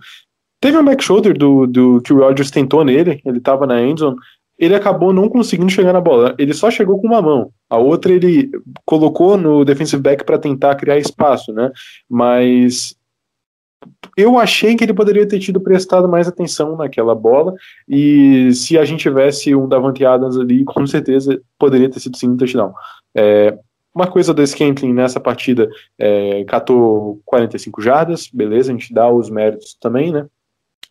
[0.60, 4.18] teve um back shoulder do, do que o Rodgers tentou nele, ele estava na endzone,
[4.58, 6.36] ele acabou não conseguindo chegar na bola.
[6.38, 7.52] Ele só chegou com uma mão.
[7.68, 8.52] A outra ele
[8.86, 11.72] colocou no defensive back para tentar criar espaço, né?
[12.08, 12.96] Mas
[14.16, 17.56] eu achei que ele poderia ter tido prestado mais atenção naquela bola
[17.90, 22.30] e se a gente tivesse um Davante Adams ali, com certeza poderia ter sido sim
[22.30, 22.72] um touchdown.
[23.16, 23.58] É,
[23.94, 29.30] uma coisa do Scantling nessa partida, é, catou 45 jardas, beleza, a gente dá os
[29.30, 30.26] méritos também, né?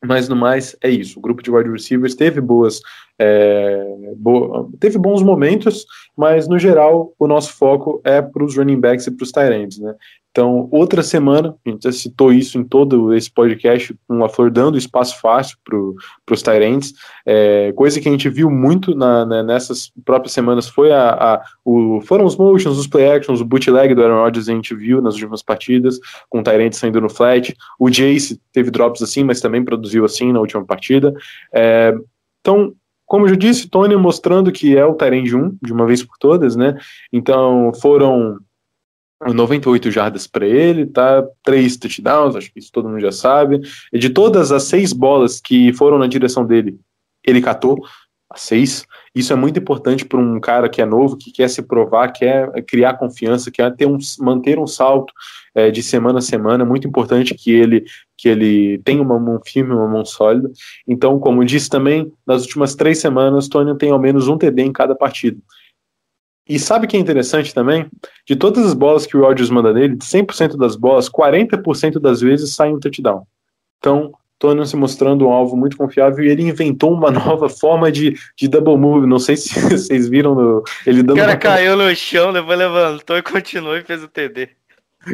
[0.02, 1.18] Mas no mais é isso.
[1.18, 2.80] O grupo de wide receivers teve boas,
[3.18, 3.84] é,
[4.16, 5.84] bo teve bons momentos,
[6.16, 9.52] mas no geral o nosso foco é para os running backs e para os tight
[9.52, 9.94] ends, né?
[10.30, 14.50] Então, outra semana, a gente já citou isso em todo esse podcast, com a Flor
[14.50, 16.92] dando espaço fácil para os Tyrants.
[17.26, 21.42] É, coisa que a gente viu muito na, né, nessas próprias semanas foi a, a,
[21.64, 25.02] o, foram os motions, os play actions, o bootleg do Aaron Rodgers a gente viu
[25.02, 27.52] nas últimas partidas, com o Tyrant saindo no flat.
[27.78, 31.12] O Jace teve drops assim, mas também produziu assim na última partida.
[31.52, 31.92] É,
[32.40, 32.72] então,
[33.04, 36.54] como eu disse, Tony mostrando que é o Tyrant 1, de uma vez por todas,
[36.54, 36.76] né?
[37.12, 38.38] Então, foram
[39.20, 41.22] 98 jardas para ele, tá?
[41.42, 43.60] Três touchdowns, acho que isso todo mundo já sabe.
[43.92, 46.78] E de todas as seis bolas que foram na direção dele,
[47.24, 47.78] ele catou
[48.30, 48.86] as seis.
[49.14, 52.48] Isso é muito importante para um cara que é novo, que quer se provar, quer
[52.64, 55.12] criar confiança, quer ter um, manter um salto
[55.54, 56.62] é, de semana a semana.
[56.62, 57.84] É muito importante que ele
[58.16, 60.50] que ele tenha uma mão firme, uma mão sólida.
[60.86, 64.72] Então, como disse também, nas últimas três semanas, Tony tem ao menos um TD em
[64.72, 65.38] cada partida.
[66.50, 67.86] E sabe o que é interessante também?
[68.26, 72.20] De todas as bolas que o Rodgers manda nele, de 100% das bolas, 40% das
[72.20, 73.24] vezes sai um touchdown.
[73.78, 78.16] Então, Tony se mostrando um alvo muito confiável e ele inventou uma nova forma de,
[78.36, 79.06] de double move.
[79.06, 81.18] Não sei se vocês viram no, ele dando.
[81.18, 81.38] O cara uma...
[81.38, 84.48] caiu no chão, depois levantou e continuou e fez o TD.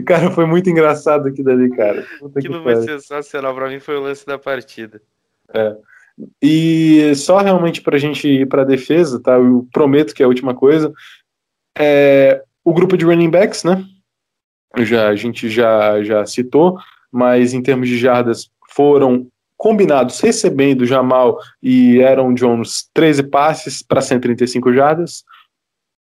[0.06, 2.02] Cara, foi muito engraçado aquilo ali, cara.
[2.18, 3.54] Puta Aquilo foi sensacional.
[3.54, 5.02] Pra mim foi o lance da partida.
[5.52, 5.76] É.
[6.42, 9.34] E só realmente pra gente ir pra defesa, tá?
[9.34, 10.92] Eu prometo que é a última coisa.
[11.78, 13.84] É, o grupo de running backs, né?
[14.78, 16.78] Já, a gente já, já citou,
[17.10, 24.02] mas em termos de jardas foram combinados recebendo Jamal e Aaron Jones 13 passes para
[24.02, 25.24] 135 jardas.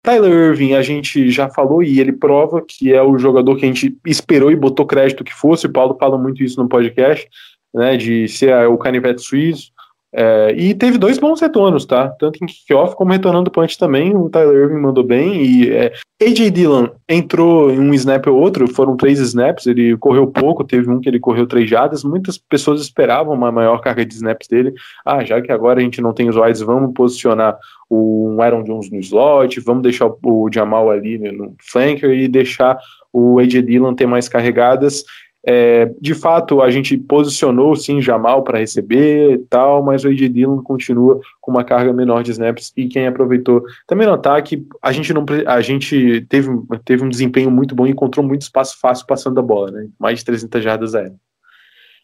[0.02, 3.68] Tyler Irving, a gente já falou e ele prova que é o jogador que a
[3.68, 5.66] gente esperou e botou crédito que fosse.
[5.66, 7.28] O Paulo fala muito isso no podcast,
[7.74, 9.70] né, de ser o canivete suíço.
[10.10, 12.08] É, e teve dois bons retornos, tá?
[12.08, 14.16] Tanto em kickoff como retornando punch também.
[14.16, 15.42] O Tyler Irving mandou bem.
[15.44, 15.92] E é,
[16.22, 19.66] AJ Dillon entrou em um snap ou outro, foram três snaps.
[19.66, 22.02] Ele correu pouco, teve um que ele correu três jadas.
[22.04, 24.72] Muitas pessoas esperavam uma maior carga de snaps dele.
[25.04, 27.58] Ah, já que agora a gente não tem os wides, vamos posicionar
[27.90, 32.78] o Aaron Jones no slot, vamos deixar o Jamal ali no flanker e deixar
[33.12, 35.04] o AJ Dillon ter mais carregadas.
[35.50, 40.28] É, de fato, a gente posicionou sim Jamal para receber e tal, mas o AJ
[40.28, 44.92] Dillon continua com uma carga menor de snaps e quem aproveitou também no ataque, a
[44.92, 46.50] gente não a gente teve,
[46.84, 49.88] teve um desempenho muito bom e encontrou muito espaço fácil passando a bola, né?
[49.98, 51.16] Mais de 300 jardas aéreas.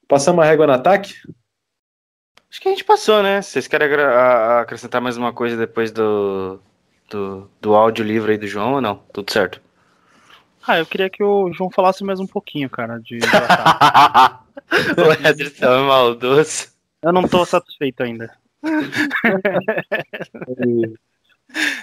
[0.09, 1.13] Passamos a régua no ataque?
[2.51, 3.43] Acho que a gente passou, né?
[3.43, 3.89] Vocês querem
[4.59, 6.59] acrescentar mais uma coisa depois do,
[7.11, 9.03] do, do áudio livre aí do João ou não?
[9.13, 9.64] Tudo certo.
[10.67, 13.27] Ah, eu queria que o João falasse mais um pouquinho, cara, de, de
[15.01, 16.69] o Ederson é maldoso.
[17.03, 18.35] Eu não tô satisfeito ainda.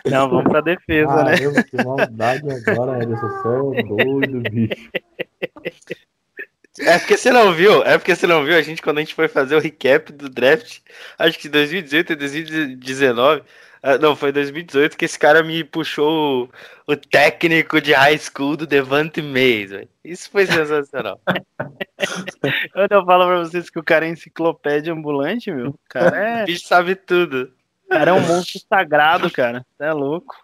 [0.10, 1.36] não, vamos pra defesa, ah, né?
[1.40, 3.28] Eu, que maldade agora, Ederson.
[3.28, 4.90] Você é doido, bicho.
[6.80, 9.14] É porque você não viu, é porque você não viu a gente quando a gente
[9.14, 10.80] foi fazer o recap do draft,
[11.20, 13.44] acho que 2018 e 2019, ah,
[14.00, 16.50] não, foi 2018 que esse cara me puxou
[16.88, 19.90] o, o técnico de high school do Devante Mays, véio.
[20.04, 21.20] Isso foi sensacional.
[22.74, 26.44] Quando eu falo pra vocês que o cara é enciclopédia ambulante, meu, o cara é.
[26.44, 27.52] O bicho sabe tudo.
[27.86, 29.66] O cara é um monstro sagrado, cara.
[29.78, 30.36] Você é louco.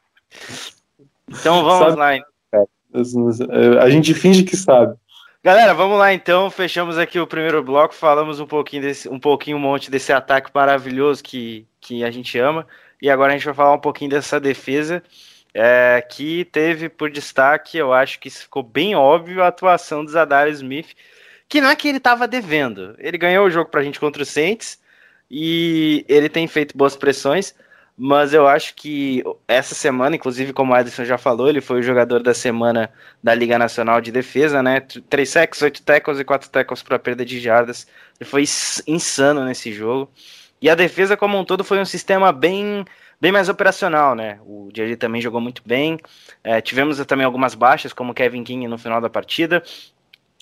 [1.29, 2.15] Então vamos Sabe- lá.
[2.15, 3.79] então.
[3.81, 4.95] A gente finge que sabe.
[5.43, 6.49] Galera, vamos lá então.
[6.49, 7.93] Fechamos aqui o primeiro bloco.
[7.93, 12.37] Falamos um pouquinho desse, um pouquinho, um monte desse ataque maravilhoso que, que a gente
[12.37, 12.67] ama.
[13.01, 15.03] E agora a gente vai falar um pouquinho dessa defesa.
[15.53, 20.47] é, que teve por destaque, eu acho que ficou bem óbvio a atuação do Zadar
[20.49, 20.95] Smith,
[21.49, 24.25] que não é que ele estava devendo, ele ganhou o jogo pra gente contra o
[24.25, 24.79] Saints
[25.29, 27.55] e ele tem feito boas pressões,
[27.97, 31.83] mas eu acho que essa semana, inclusive como o Ederson já falou, ele foi o
[31.83, 32.91] jogador da semana
[33.23, 34.79] da Liga Nacional de Defesa, né?
[35.09, 37.87] Três sacks, oito tackles e quatro tackles para perda de jardas.
[38.19, 40.11] Ele foi ins- insano nesse jogo.
[40.61, 42.83] E a defesa como um todo foi um sistema bem,
[43.21, 44.39] bem mais operacional, né?
[44.43, 45.97] O Jerry também jogou muito bem.
[46.43, 49.61] É, tivemos também algumas baixas, como Kevin King no final da partida.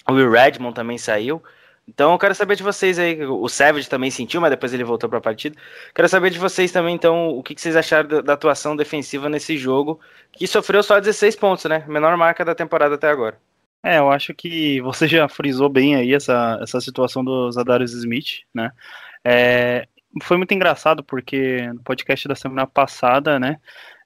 [0.07, 1.41] O Will Redmond também saiu.
[1.87, 3.23] Então eu quero saber de vocês aí.
[3.25, 5.55] O Savage também sentiu, mas depois ele voltou para a partida.
[5.93, 9.29] Quero saber de vocês também, então, o que, que vocês acharam da, da atuação defensiva
[9.29, 9.99] nesse jogo,
[10.31, 11.85] que sofreu só 16 pontos, né?
[11.87, 13.39] Menor marca da temporada até agora.
[13.83, 18.39] É, eu acho que você já frisou bem aí essa, essa situação do Zadarius Smith,
[18.51, 18.71] né?
[19.23, 19.87] É,
[20.23, 23.57] foi muito engraçado porque no podcast da semana passada, né?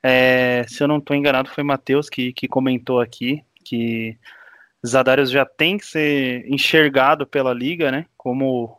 [0.02, 4.18] é, se eu não estou enganado, foi Matheus que, que comentou aqui que
[4.86, 8.06] Zadarius já tem que ser enxergado pela liga, né?
[8.18, 8.78] Como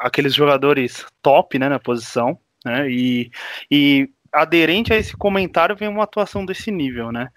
[0.00, 1.68] aqueles jogadores top, né?
[1.68, 2.90] Na posição, né?
[2.90, 3.30] E,
[3.70, 7.30] e aderente a esse comentário vem uma atuação desse nível, né?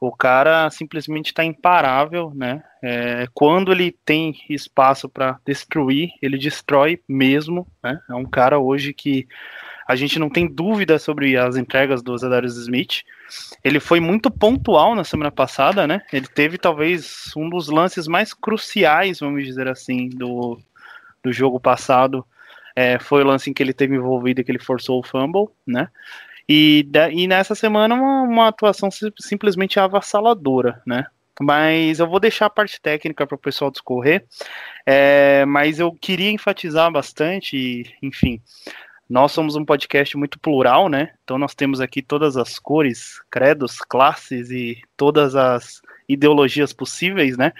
[0.00, 2.62] O cara simplesmente está imparável, né?
[2.80, 8.00] É, quando ele tem espaço para destruir, ele destrói mesmo, né?
[8.08, 9.26] É um cara hoje que
[9.88, 13.02] a gente não tem dúvida sobre as entregas do Zadarius Smith.
[13.64, 16.02] Ele foi muito pontual na semana passada, né?
[16.12, 20.60] Ele teve talvez um dos lances mais cruciais, vamos dizer assim, do,
[21.24, 22.24] do jogo passado.
[22.76, 25.48] É, foi o lance em que ele teve envolvido e que ele forçou o fumble,
[25.66, 25.88] né?
[26.48, 31.06] E, e nessa semana uma, uma atuação sim- simplesmente avassaladora, né?
[31.40, 34.24] Mas eu vou deixar a parte técnica para o pessoal discorrer.
[34.84, 38.40] É, mas eu queria enfatizar bastante, enfim,
[39.08, 41.12] nós somos um podcast muito plural, né?
[41.24, 47.52] Então nós temos aqui todas as cores, credos, classes e todas as ideologias possíveis, né?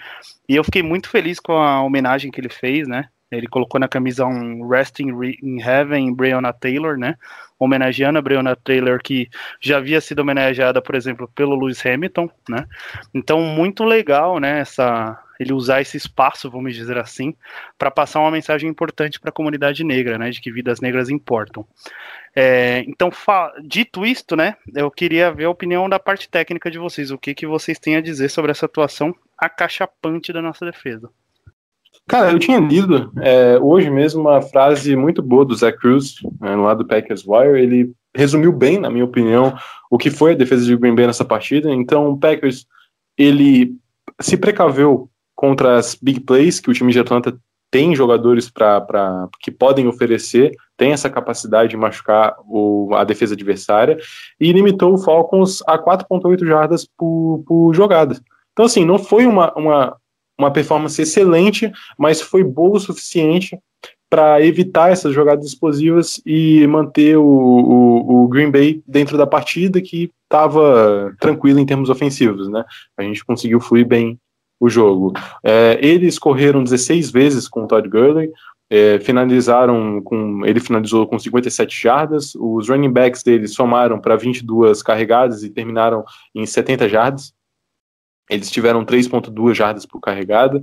[0.47, 3.09] E eu fiquei muito feliz com a homenagem que ele fez, né?
[3.31, 7.15] Ele colocou na camisa um Rest in, Re- in Heaven Breonna Taylor, né?
[7.59, 9.29] Homenageando a Breonna Taylor, que
[9.59, 12.65] já havia sido homenageada, por exemplo, pelo Lewis Hamilton, né?
[13.13, 14.59] Então, muito legal, né?
[14.59, 17.35] Essa, ele usar esse espaço, vamos dizer assim,
[17.77, 20.29] para passar uma mensagem importante para a comunidade negra, né?
[20.29, 21.67] De que vidas negras importam.
[22.35, 23.11] É, então,
[23.63, 24.55] dito isto, né?
[24.73, 27.11] Eu queria ver a opinião da parte técnica de vocês.
[27.11, 31.09] O que, que vocês têm a dizer sobre essa atuação acachapante da nossa defesa?
[32.09, 36.55] Cara, eu tinha lido é, hoje mesmo uma frase muito boa do Zach Cruz, né,
[36.55, 37.61] lá do Packers Wire.
[37.61, 39.55] Ele resumiu bem, na minha opinião,
[39.91, 41.71] o que foi a defesa de Green Bay nessa partida.
[41.71, 42.65] Então, o Packers
[43.15, 43.75] ele
[44.19, 47.37] se precaveu contra as big plays que o time de Atlanta
[47.69, 53.99] tem jogadores para que podem oferecer, tem essa capacidade de machucar o, a defesa adversária
[54.39, 58.19] e limitou o Falcons a 4.8 jardas por, por jogada.
[58.51, 59.95] Então, assim, não foi uma, uma,
[60.39, 63.59] uma performance excelente, mas foi boa o suficiente
[64.09, 69.79] para evitar essas jogadas explosivas e manter o, o, o Green Bay dentro da partida
[69.79, 72.63] que estava tranquilo em termos ofensivos, né?
[72.97, 74.17] A gente conseguiu fluir bem
[74.59, 75.13] o jogo.
[75.43, 78.31] É, eles correram 16 vezes com o Todd Gurley,
[78.69, 80.45] é, finalizaram com.
[80.45, 86.03] Ele finalizou com 57 jardas, os running backs deles somaram para 22 carregadas e terminaram
[86.35, 87.33] em 70 jardas.
[88.29, 90.61] Eles tiveram 3,2 jardas por carregada.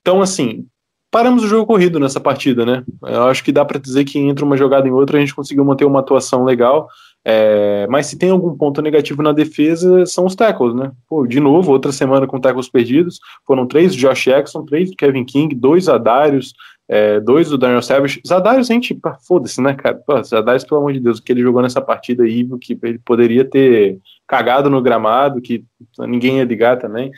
[0.00, 0.66] Então, assim,
[1.10, 2.84] paramos o jogo corrido nessa partida, né?
[3.02, 5.64] Eu acho que dá para dizer que entre uma jogada em outra a gente conseguiu
[5.64, 6.88] manter uma atuação legal.
[7.24, 10.92] É, mas se tem algum ponto negativo na defesa, são os tackles, né?
[11.08, 13.18] Pô, de novo, outra semana com tackles perdidos.
[13.44, 16.54] Foram três do Josh Jackson, três do Kevin King, dois Adários,
[16.88, 18.20] é, dois do Daniel Savage.
[18.26, 20.00] Zadarius, a gente, foda-se, né, cara?
[20.22, 22.98] Zadarius, pelo amor de Deus, o que ele jogou nessa partida aí, o que ele
[22.98, 25.64] poderia ter cagado no gramado, que
[25.98, 27.10] ninguém ia ligar também.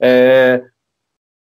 [0.00, 0.62] É,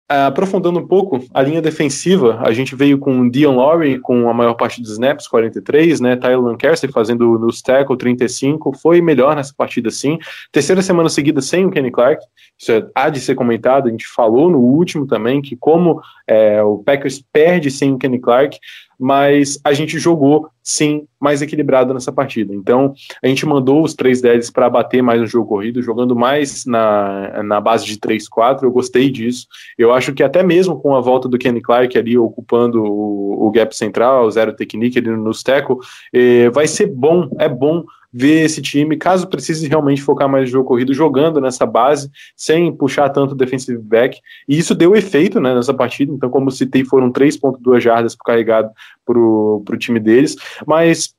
[0.09, 4.55] aprofundando um pouco, a linha defensiva, a gente veio com Dion Lowry com a maior
[4.55, 6.17] parte dos snaps, 43, né?
[6.17, 10.19] Tyler Lancaster fazendo nos tackle 35, foi melhor nessa partida sim.
[10.53, 12.23] Terceira semana seguida sem o Kenny Clark,
[12.59, 16.63] isso é, há de ser comentado, a gente falou no último também que como é,
[16.63, 18.59] o Packers perde sem o Kenny Clark,
[18.99, 22.55] mas a gente jogou sim mais equilibrado nessa partida.
[22.55, 26.65] Então a gente mandou os três deles para bater mais no jogo corrido, jogando mais
[26.65, 28.63] na, na base de 3-4.
[28.63, 29.47] Eu gostei disso.
[29.77, 33.51] Eu acho que até mesmo com a volta do Kenny Clark ali ocupando o, o
[33.51, 35.77] gap central, o zero technique ali no tackle,
[36.13, 37.85] eh, vai ser bom, é bom
[38.17, 42.73] ver esse time, caso precise realmente focar mais no jogo corrido, jogando nessa base, sem
[42.73, 44.21] puxar tanto defensive back.
[44.49, 46.13] E isso deu efeito né, nessa partida.
[46.13, 48.71] Então, como citei, foram 3,2 jardas por carregado
[49.05, 50.37] para o time deles.
[50.65, 51.13] Mas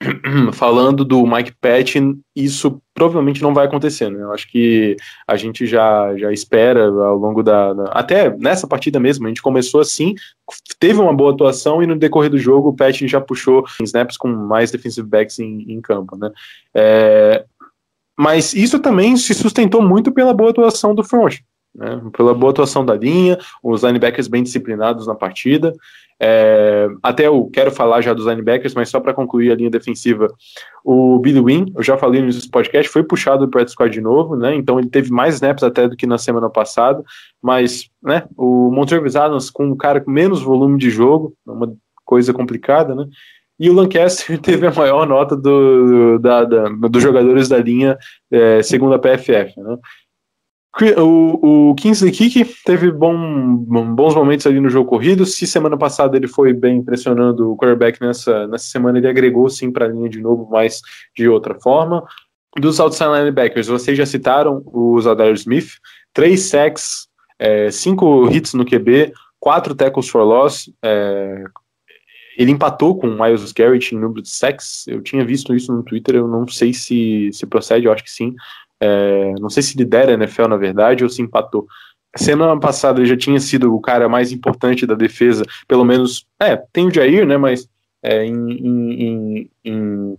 [0.54, 4.22] falando do Mike Patton, isso provavelmente não vai acontecer, né?
[4.22, 4.96] Eu acho que
[5.26, 9.42] a gente já, já espera ao longo da, da, Até nessa partida mesmo, a gente
[9.42, 10.14] começou assim,
[10.78, 14.28] teve uma boa atuação e no decorrer do jogo o Patton já puxou snaps com
[14.28, 16.30] mais defensive backs em, em campo, né?
[16.74, 17.44] É,
[18.16, 21.38] mas isso também se sustentou muito pela boa atuação do front.
[21.74, 25.72] Né, pela boa atuação da linha, os linebackers bem disciplinados na partida.
[26.20, 30.28] É, até eu quero falar já dos linebackers, mas só para concluir a linha defensiva,
[30.84, 34.36] o Billy Wynn, eu já falei no podcast, foi puxado para o squad de novo,
[34.36, 34.54] né?
[34.54, 37.02] Então ele teve mais snaps até do que na semana passada,
[37.42, 41.72] mas né, o Montrevis Adams com um cara com menos volume de jogo, uma
[42.04, 43.06] coisa complicada, né?
[43.60, 47.98] E o Lancaster teve a maior nota do, da, da, dos jogadores da linha,
[48.30, 49.76] é, segundo a PFF, né?
[50.96, 55.26] O, o Kingsley Kick teve bom, bons momentos ali no jogo corrido.
[55.26, 59.72] Se semana passada ele foi bem impressionando o quarterback, nessa, nessa semana ele agregou sim
[59.72, 60.80] para a linha de novo, mas
[61.16, 62.06] de outra forma.
[62.56, 65.68] Dos outside linebackers, vocês já citaram o Zadar Smith,
[66.12, 67.08] três sacks,
[67.38, 70.70] é, cinco hits no QB, quatro tackles for loss.
[70.82, 71.44] É,
[72.36, 74.86] ele empatou com o Miles Garrett em número de sacks.
[74.86, 78.10] Eu tinha visto isso no Twitter, eu não sei se, se procede, eu acho que
[78.10, 78.32] sim.
[78.80, 81.66] É, não sei se lidera a NFL, na verdade, ou se empatou.
[82.16, 86.26] Semana passada ele já tinha sido o cara mais importante da defesa, pelo menos.
[86.40, 87.36] É, tem o Jair, né?
[87.36, 87.68] Mas
[88.02, 90.16] é, em, em, em, em,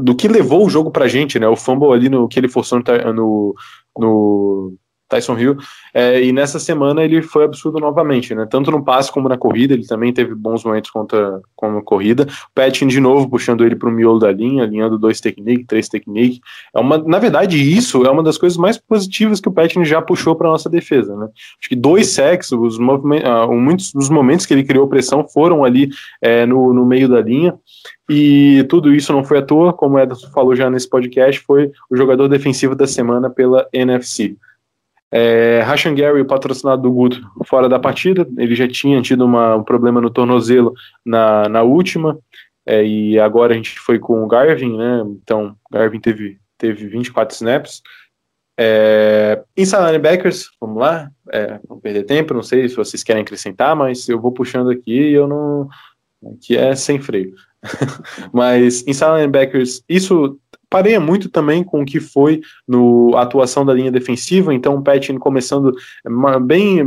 [0.00, 1.48] do que levou o jogo pra gente, né?
[1.48, 2.80] O fumble ali no que ele forçou
[3.14, 3.54] no,
[3.96, 4.74] no
[5.08, 5.56] Tyson Hill.
[5.94, 8.46] É, e nessa semana ele foi absurdo novamente, né?
[8.48, 12.26] Tanto no passe como na corrida, ele também teve bons momentos contra com a corrida.
[12.54, 16.40] Patton de novo puxando ele para o miolo da linha, alinhando dois technique, três technique.
[16.74, 20.02] É uma, na verdade, isso é uma das coisas mais positivas que o Patton já
[20.02, 21.28] puxou para nossa defesa, né?
[21.58, 25.88] Acho que dois sacks, os uh, muitos dos momentos que ele criou pressão foram ali
[26.20, 27.54] é, no, no meio da linha.
[28.08, 31.70] E tudo isso não foi à toa, como o Ederson falou já nesse podcast, foi
[31.90, 34.36] o jogador defensivo da semana pela NFC.
[35.10, 39.56] É, Rashan Gary, o patrocinado do Guto, fora da partida, ele já tinha tido uma,
[39.56, 42.18] um problema no tornozelo na, na última,
[42.66, 45.02] é, e agora a gente foi com o Garvin, né?
[45.22, 47.82] Então, Garvin teve, teve 24 snaps.
[48.60, 53.74] É, inside linebackers, vamos lá, é, não perder tempo, não sei se vocês querem acrescentar,
[53.74, 55.68] mas eu vou puxando aqui e eu não.
[56.42, 57.32] que é sem freio.
[58.34, 60.38] mas inside linebackers, isso
[60.70, 65.18] pareia muito também com o que foi no atuação da linha defensiva, então o Patton
[65.18, 65.74] começando
[66.42, 66.86] bem,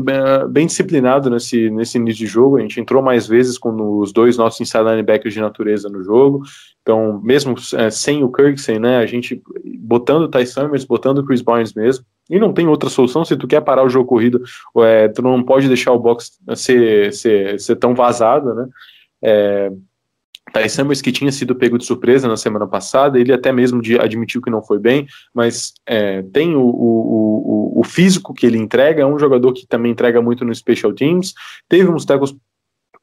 [0.49, 4.37] bem disciplinado nesse, nesse início de jogo, a gente entrou mais vezes com os dois
[4.37, 6.43] nossos inside linebackers de natureza no jogo,
[6.81, 9.41] então mesmo é, sem o Kirksey, né, a gente
[9.79, 13.35] botando o Ty Summers, botando o Chris Barnes mesmo, e não tem outra solução, se
[13.35, 14.41] tu quer parar o jogo corrido,
[14.77, 18.67] é, tu não pode deixar o box ser, ser, ser tão vazado, né,
[19.23, 19.71] é,
[20.53, 24.41] Ty Summers, que tinha sido pego de surpresa na semana passada, ele até mesmo admitiu
[24.41, 29.01] que não foi bem, mas é, tem o, o, o, o, físico que ele entrega,
[29.01, 31.33] é um jogador que também entrega muito no Special Teams,
[31.69, 32.35] teve uns tackles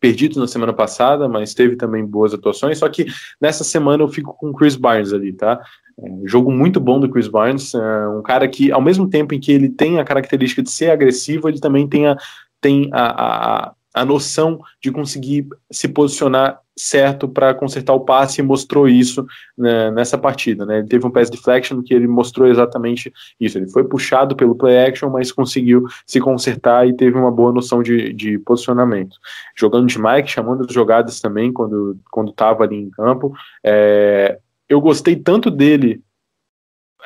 [0.00, 3.06] perdidos na semana passada, mas teve também boas atuações, só que
[3.40, 5.60] nessa semana eu fico com o Chris Barnes ali, tá?
[5.98, 9.34] É um jogo muito bom do Chris Barnes, é um cara que, ao mesmo tempo
[9.34, 12.16] em que ele tem a característica de ser agressivo, ele também tem a,
[12.60, 18.44] tem a, a, a noção de conseguir se posicionar certo para consertar o passe e
[18.44, 19.26] mostrou isso
[19.56, 20.64] né, nessa partida.
[20.64, 20.78] Né?
[20.78, 23.58] Ele teve um pass deflection que ele mostrou exatamente isso.
[23.58, 27.82] Ele foi puxado pelo play action, mas conseguiu se consertar e teve uma boa noção
[27.82, 29.16] de, de posicionamento.
[29.56, 33.34] Jogando de Mike, chamando as jogadas também quando estava ali em campo.
[33.64, 36.00] É, eu gostei tanto dele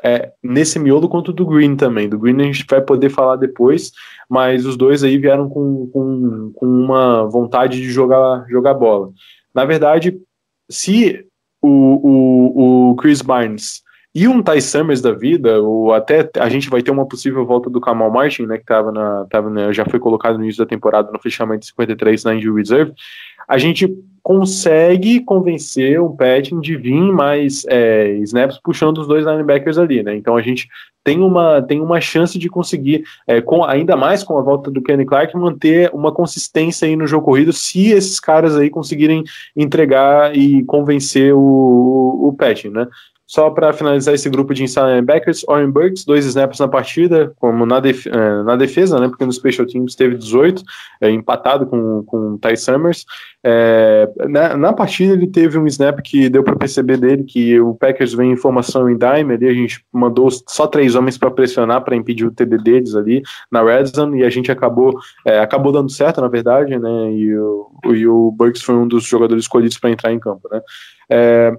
[0.03, 2.09] é, nesse miolo quanto do Green também.
[2.09, 3.93] Do Green a gente vai poder falar depois,
[4.29, 9.11] mas os dois aí vieram com, com, com uma vontade de jogar, jogar bola.
[9.55, 10.21] Na verdade,
[10.69, 11.25] se
[11.61, 13.83] o, o, o Chris Barnes
[14.15, 17.71] e um Ty Summers da vida, ou até a gente vai ter uma possível volta
[17.71, 20.69] do Kamal Martin, né, que tava na, tava na, já foi colocado no início da
[20.69, 22.93] temporada no fechamento de 53 na injury reserve,
[23.49, 23.89] a gente
[24.23, 30.15] consegue convencer o Patton de vir mais é, snaps puxando os dois linebackers ali, né?
[30.15, 30.69] Então a gente
[31.05, 34.81] tem uma, tem uma chance de conseguir, é, com, ainda mais com a volta do
[34.81, 39.25] Kenny Clark, manter uma consistência aí no jogo corrido, se esses caras aí conseguirem
[39.57, 42.37] entregar e convencer o, o,
[42.71, 42.87] né?
[43.33, 47.65] Só para finalizar esse grupo de inside linebackers, Oren Burks, dois snaps na partida, como
[47.65, 50.63] na, def é, na defesa, né, porque no Special Teams teve 18,
[51.01, 53.07] é, empatado com, com o Ty Summers.
[53.43, 57.75] É, na, na, partida ele teve um snap que deu para perceber dele que o
[57.75, 61.83] Packers vem em formação em dime, ali a gente mandou só três homens para pressionar
[61.83, 64.93] para impedir o TD deles ali na red zone e a gente acabou
[65.25, 69.05] é, acabou dando certo, na verdade, né, e o, e o Burks foi um dos
[69.05, 70.61] jogadores escolhidos para entrar em campo, né.
[71.09, 71.57] É,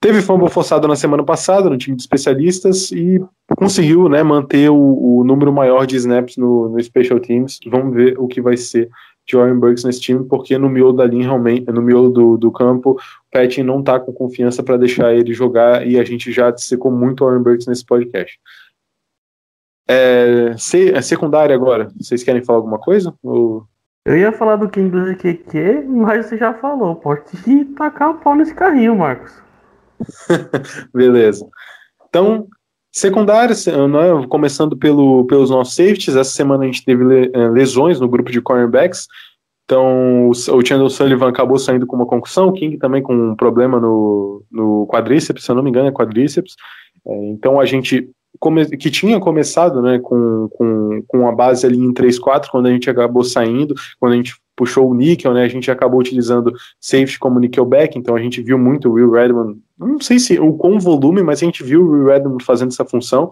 [0.00, 3.18] Teve fumble forçado na semana passada no time de especialistas e
[3.56, 7.58] conseguiu né, manter o, o número maior de snaps no, no, Special Teams.
[7.66, 8.90] Vamos ver o que vai ser
[9.26, 12.52] de Warren Burks nesse time, porque no miolo da linha, realmente, no miolo do, do
[12.52, 12.96] campo, o
[13.32, 17.24] Patton não está com confiança para deixar ele jogar e a gente já secou muito
[17.24, 18.38] o Warren Burks nesse podcast.
[19.88, 20.54] É,
[20.92, 23.14] é secundária agora, vocês querem falar alguma coisa?
[23.22, 23.64] Ou...
[24.04, 26.94] Eu ia falar do King do QQ, mas você já falou.
[26.94, 27.24] Pode
[27.76, 29.45] tacar o pau nesse carrinho, Marcos.
[30.94, 31.46] Beleza.
[32.08, 32.46] Então,
[32.92, 38.08] secundários, né, começando pelo, pelos nossos safeties, essa semana a gente teve eh, lesões no
[38.08, 39.06] grupo de cornerbacks.
[39.64, 43.80] Então, o Chandler Sullivan acabou saindo com uma concussão, o King também com um problema
[43.80, 46.54] no, no quadríceps, se eu não me engano, é quadríceps.
[47.04, 48.08] É, então, a gente
[48.38, 52.70] come, que tinha começado né, com, com, com a base ali em 3-4, quando a
[52.70, 57.18] gente acabou saindo, quando a gente puxou o níquel, né, a gente acabou utilizando safety
[57.18, 60.78] como nickelback, então a gente viu muito o Will Redmond, não sei se o com
[60.78, 63.30] volume, mas a gente viu o Will Redmond fazendo essa função,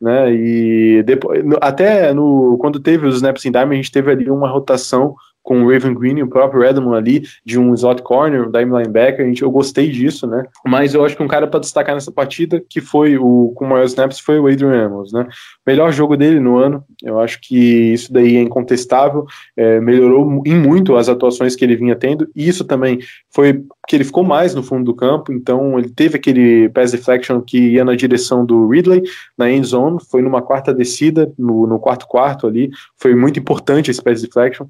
[0.00, 4.28] né, e depois, até no, quando teve os snaps em dime, a gente teve ali
[4.30, 5.14] uma rotação
[5.44, 8.76] com o Raven Green e o próprio Redmond ali, de um slot corner, um dime
[8.76, 10.42] linebacker, a gente, eu gostei disso, né?
[10.66, 13.68] Mas eu acho que um cara para destacar nessa partida, que foi o com o
[13.68, 15.28] maior snaps, foi o Adrian Amos, né?
[15.66, 20.56] Melhor jogo dele no ano, eu acho que isso daí é incontestável, é, melhorou em
[20.56, 22.98] muito as atuações que ele vinha tendo, e isso também
[23.30, 27.42] foi que ele ficou mais no fundo do campo, então ele teve aquele pass deflection
[27.42, 29.02] que ia na direção do Ridley,
[29.36, 33.90] na end zone, foi numa quarta descida, no, no quarto quarto ali, foi muito importante
[33.90, 34.66] esse pass deflection,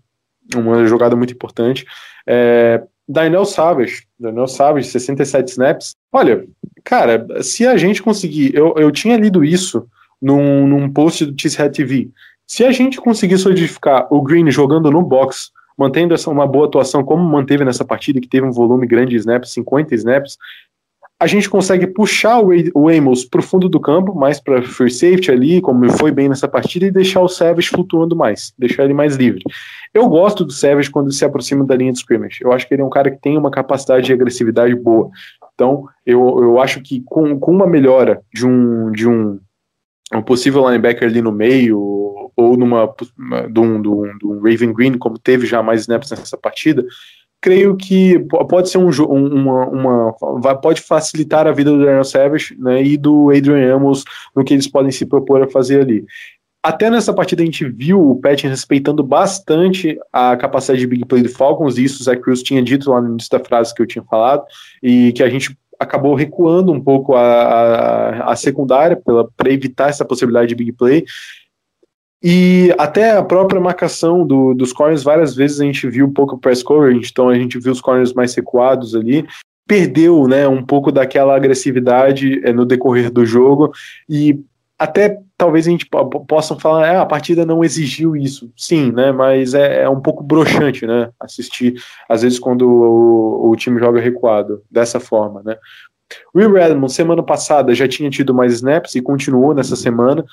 [0.54, 1.84] uma jogada muito importante.
[2.26, 5.94] É, Daniel Savage, Daniel Savage, 67 snaps.
[6.12, 6.46] Olha,
[6.82, 9.86] cara, se a gente conseguir, eu, eu tinha lido isso
[10.20, 12.10] num, num post do Cheesehead TV.
[12.46, 17.04] Se a gente conseguir solidificar o Green jogando no box, mantendo essa uma boa atuação
[17.04, 20.38] como manteve nessa partida, que teve um volume grande de snaps, 50 snaps,
[21.18, 25.30] a gente consegue puxar o Amos para o fundo do campo, mais para free safety
[25.30, 29.16] ali, como foi bem nessa partida, e deixar o Savage flutuando mais, deixar ele mais
[29.16, 29.42] livre.
[29.92, 32.40] Eu gosto do Savage quando se aproxima da linha de scrimmage.
[32.42, 35.08] Eu acho que ele é um cara que tem uma capacidade de agressividade boa.
[35.54, 39.38] Então, eu, eu acho que com, com uma melhora de um, de um,
[40.12, 41.78] um possível linebacker ali no meio,
[42.36, 42.92] ou numa
[43.48, 46.84] de um, de um, de um Raven Green, como teve já mais snaps nessa partida,
[47.44, 48.18] creio que
[48.48, 49.66] pode ser um uma,
[50.18, 54.02] uma pode facilitar a vida do Daniel Savage né, e do Adrian Amos
[54.34, 56.06] no que eles podem se propor a fazer ali.
[56.62, 61.22] Até nessa partida a gente viu o Patton respeitando bastante a capacidade de big play
[61.22, 63.82] do Falcons, e isso o Zach Cruz tinha dito lá no início da frase que
[63.82, 64.42] eu tinha falado,
[64.82, 68.98] e que a gente acabou recuando um pouco a, a, a secundária
[69.36, 71.04] para evitar essa possibilidade de big play.
[72.26, 76.38] E até a própria marcação do, dos corners, várias vezes a gente viu um pouco
[76.38, 79.26] press coverage, então a gente viu os corners mais recuados ali,
[79.68, 83.72] perdeu né, um pouco daquela agressividade é, no decorrer do jogo,
[84.08, 84.40] e
[84.78, 85.86] até talvez a gente
[86.26, 90.24] possa falar, é, a partida não exigiu isso, sim, né, mas é, é um pouco
[90.24, 91.74] broxante, né, assistir,
[92.08, 95.56] às vezes quando o, o time joga recuado, dessa forma, né.
[96.34, 100.24] Will Redmond, semana passada, já tinha tido mais snaps e continuou nessa semana,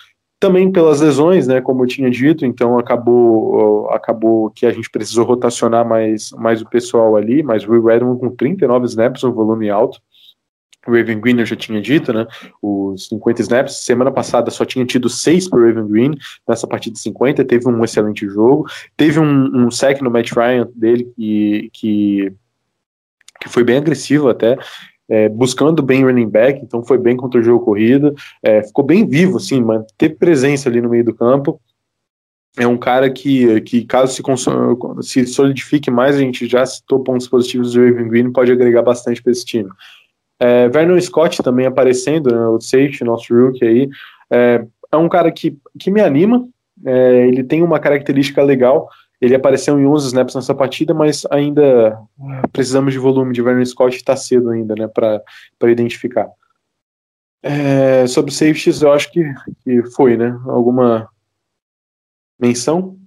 [0.41, 5.23] também pelas lesões, né, como eu tinha dito, então acabou acabou que a gente precisou
[5.23, 9.69] rotacionar mais, mais o pessoal ali, mas o Will Redmond com 39 snaps, um volume
[9.69, 10.01] alto.
[10.87, 12.25] O Raven Green eu já tinha dito, né?
[12.59, 13.85] Os 50 snaps.
[13.85, 16.11] Semana passada só tinha tido 6 para Raven Green
[16.47, 17.45] nessa partida de 50.
[17.45, 18.65] Teve um excelente jogo.
[18.97, 19.69] Teve um, um
[20.01, 22.33] no Matt Ryan dele que, que,
[23.39, 24.57] que foi bem agressivo até
[25.11, 29.05] é, buscando bem running back, então foi bem contra o jogo corrido, é, ficou bem
[29.05, 29.61] vivo, assim,
[29.97, 31.59] teve presença ali no meio do campo.
[32.57, 34.23] É um cara que, que caso se,
[35.01, 39.21] se solidifique mais, a gente já citou pontos positivos do Raven Green, pode agregar bastante
[39.21, 39.69] para esse time.
[40.39, 43.89] É, Vernon Scott também aparecendo, né, o safety, nosso rookie aí.
[44.31, 46.47] É, é um cara que, que me anima,
[46.85, 48.87] é, ele tem uma característica legal.
[49.21, 52.01] Ele apareceu em 11 snaps nessa partida, mas ainda
[52.51, 56.27] precisamos de volume de Vernon Scott, está cedo ainda, né, para identificar.
[57.43, 59.23] É, sobre safeties, eu acho que,
[59.63, 60.39] que foi, né?
[60.45, 61.07] Alguma
[62.39, 62.97] menção?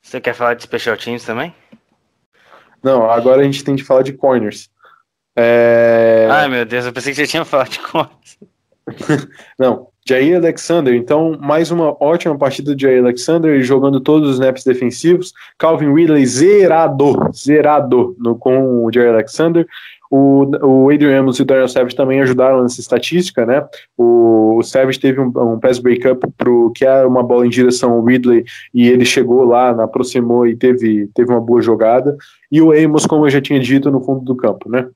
[0.00, 1.52] Você quer falar de special teams também?
[2.82, 4.70] Não, agora a gente tem de falar de corners.
[5.34, 6.28] É...
[6.30, 8.38] Ai, meu Deus, eu pensei que você tinha falado de corners.
[9.58, 14.62] Não, Jair Alexander, então mais uma ótima partida de Jair Alexander jogando todos os snaps
[14.62, 15.32] defensivos.
[15.58, 19.66] Calvin Ridley zerado, zerado no, com o Jair Alexander.
[20.08, 23.66] O, o Adrian Amos e o Daniel Savage também ajudaram nessa estatística, né?
[23.98, 27.90] O, o Savage teve um, um pass breakup pro que era uma bola em direção
[27.90, 32.16] ao Ridley e ele chegou lá, aproximou e teve, teve uma boa jogada.
[32.52, 34.88] E o Amos, como eu já tinha dito, no fundo do campo, né?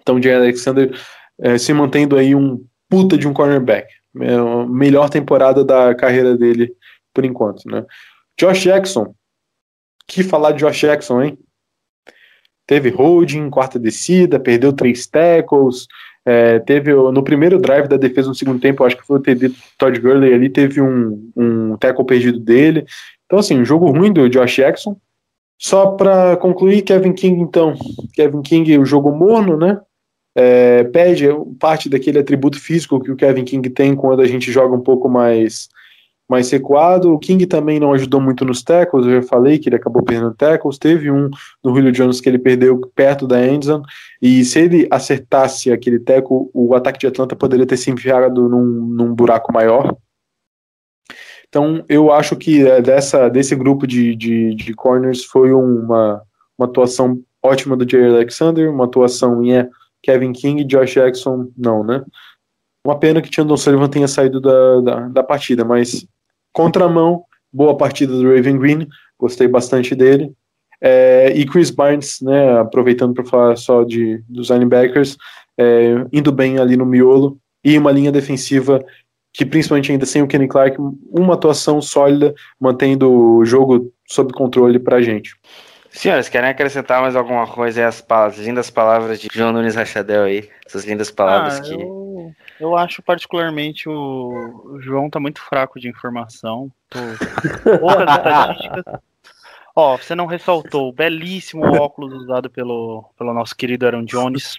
[0.00, 0.92] Então, o Jair Alexander
[1.40, 3.88] é, se mantendo aí um puta de um cornerback.
[4.20, 6.74] É melhor temporada da carreira dele
[7.14, 7.84] por enquanto, né?
[8.38, 9.14] Josh Jackson.
[10.06, 11.38] Que falar de Josh Jackson, hein?
[12.66, 15.86] Teve holding, quarta descida, perdeu três tackles.
[16.24, 19.50] É, teve no primeiro drive da defesa no segundo tempo, acho que foi o TD
[19.76, 22.84] Todd Gurley ali, teve um, um tackle perdido dele.
[23.26, 24.96] Então, assim, um jogo ruim do Josh Jackson.
[25.58, 27.74] Só para concluir, Kevin King, então.
[28.14, 29.80] Kevin King, o jogo morno, né?
[30.34, 31.26] É, pede
[31.58, 35.08] parte daquele atributo físico que o Kevin King tem quando a gente joga um pouco
[35.08, 35.68] mais
[36.28, 37.12] mais recuado.
[37.12, 40.34] O King também não ajudou muito nos tackles, eu já falei que ele acabou perdendo
[40.34, 40.78] tackles.
[40.78, 41.28] Teve um
[41.62, 43.84] no Julio Jones que ele perdeu perto da endzone,
[44.20, 48.64] e se ele acertasse aquele tackle, o ataque de Atlanta poderia ter se enfiado num,
[48.64, 49.94] num buraco maior.
[51.48, 56.22] Então, eu acho que é, dessa, desse grupo de, de, de corners foi uma,
[56.56, 59.68] uma atuação ótima do Jerry Alexander, uma atuação em
[60.02, 62.04] Kevin King e Josh Jackson não, né?
[62.84, 66.04] Uma pena que Chandon Sullivan tenha saído da, da, da, partida, mas
[66.52, 68.88] contramão, boa partida do Raven Green,
[69.18, 70.32] gostei bastante dele.
[70.80, 75.16] É, e Chris Barnes, né, aproveitando para falar só de, dos linebackers,
[75.56, 78.84] é, indo bem ali no miolo, e uma linha defensiva
[79.32, 80.76] que principalmente ainda sem o Kenny Clark,
[81.10, 85.34] uma atuação sólida, mantendo o jogo sob controle para a gente.
[85.92, 90.48] Senhores, querem acrescentar mais alguma coisa as, as lindas palavras de João Nunes Rachadel aí?
[90.66, 91.74] Essas lindas palavras ah, que.
[91.74, 96.72] Eu, eu, acho particularmente o, o, João tá muito fraco de informação.
[96.88, 96.98] Tô...
[99.76, 104.58] Ó, você não ressaltou o belíssimo óculos usado pelo, pelo nosso querido Aaron Jones.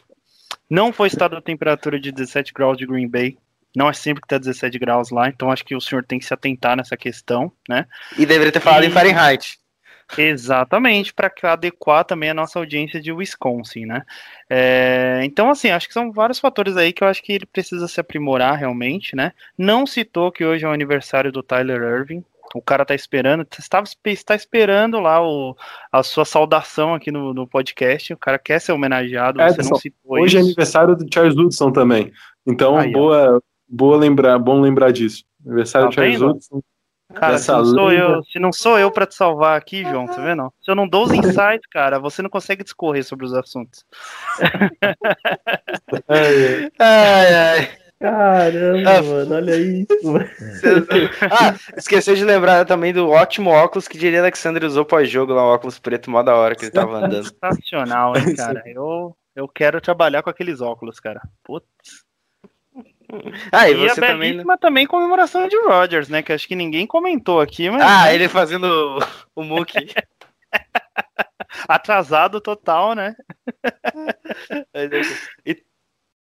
[0.69, 3.37] Não foi estado a temperatura de 17 graus de Green Bay.
[3.75, 6.25] Não é sempre que tá 17 graus lá, então acho que o senhor tem que
[6.25, 7.87] se atentar nessa questão, né?
[8.19, 8.87] E deveria ter falado e...
[8.87, 9.57] em Fahrenheit.
[10.17, 14.03] Exatamente, para adequar também a nossa audiência de Wisconsin, né?
[14.49, 17.87] É, então, assim, acho que são vários fatores aí que eu acho que ele precisa
[17.87, 19.31] se aprimorar realmente, né?
[19.57, 22.23] Não citou que hoje é o aniversário do Tyler Irving.
[22.53, 25.55] O cara tá esperando, estava está esperando lá o,
[25.91, 28.13] a sua saudação aqui no, no podcast.
[28.13, 30.49] O cara quer ser homenageado, é, você não citou Hoje é isso.
[30.49, 32.11] é aniversário do Charles Woodson também.
[32.45, 35.23] Então, aí, boa, boa lembrar, bom lembrar disso.
[35.43, 36.61] Aniversário tá do Charles Woodson.
[37.13, 40.21] Cara, se não, sou eu, se não sou eu para te salvar aqui, João, tá
[40.21, 40.51] vendo?
[40.61, 43.85] Se eu não dou os insights, cara, você não consegue discorrer sobre os assuntos.
[46.79, 47.69] ai, ai.
[48.03, 49.87] Caramba, ah, mano, olha isso.
[51.31, 55.53] ah, esqueceu de lembrar também do ótimo óculos que Jerry Alexander usou pós-jogo lá, o
[55.53, 57.23] óculos preto mó da hora que ele tava andando.
[57.23, 58.61] Sensacional, hein, cara.
[58.65, 61.21] Eu, eu quero trabalhar com aqueles óculos, cara.
[61.45, 62.03] Putz.
[63.51, 64.43] Ah, e, e você a também...
[64.59, 66.21] também comemoração de Rogers, né?
[66.21, 67.81] Que acho que ninguém comentou aqui, mas.
[67.81, 68.15] Ah, né?
[68.15, 68.99] ele fazendo
[69.35, 69.93] o Mookie.
[71.67, 73.15] Atrasado total, né?
[75.45, 75.63] e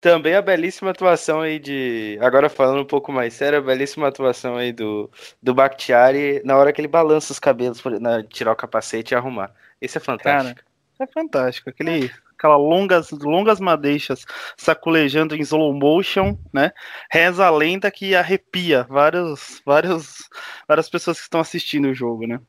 [0.01, 2.19] também a belíssima atuação aí de.
[2.21, 6.73] Agora falando um pouco mais sério, a belíssima atuação aí do, do Bakhtiari na hora
[6.73, 9.55] que ele balança os cabelos para tirar o capacete e arrumar.
[9.81, 10.61] Isso é fantástico.
[10.61, 10.67] Cara,
[11.01, 11.71] é fantástico.
[11.71, 12.11] Aquele
[12.43, 14.27] aquela longas, longas madeixas
[14.57, 16.73] saculejando em slow motion, né?
[17.11, 20.29] Reza a lenda que arrepia vários, vários,
[20.67, 22.41] várias pessoas que estão assistindo o jogo, né?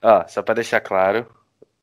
[0.00, 1.26] Ó, só para deixar claro,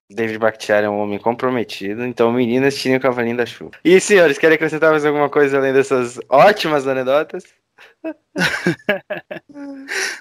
[0.10, 3.72] David Bakhtiari é um homem comprometido, então meninas tirem o cavalinho da chuva.
[3.84, 7.44] E senhores, querem acrescentar mais alguma coisa além dessas ótimas anedotas?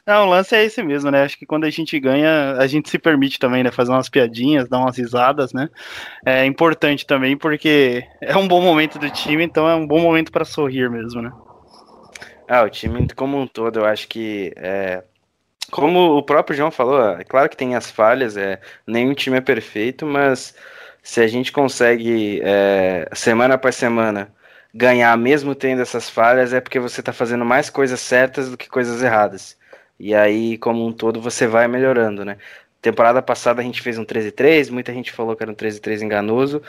[0.06, 1.22] Não, o lance é esse mesmo, né?
[1.22, 3.70] Acho que quando a gente ganha, a gente se permite também, né?
[3.70, 5.68] Fazer umas piadinhas, dar umas risadas, né?
[6.24, 10.32] É importante também porque é um bom momento do time, então é um bom momento
[10.32, 11.32] para sorrir mesmo, né?
[12.48, 15.04] Ah, o time como um todo, eu acho que é,
[15.70, 19.40] como o próprio João falou, é claro que tem as falhas, é, nenhum time é
[19.40, 20.54] perfeito, mas
[21.02, 24.32] se a gente consegue é, semana após semana
[24.74, 28.68] ganhar mesmo tendo essas falhas é porque você está fazendo mais coisas certas do que
[28.68, 29.56] coisas erradas.
[29.98, 32.38] E aí, como um todo, você vai melhorando, né?
[32.80, 36.62] Temporada passada a gente fez um 13-3, muita gente falou que era um 13-3 enganoso,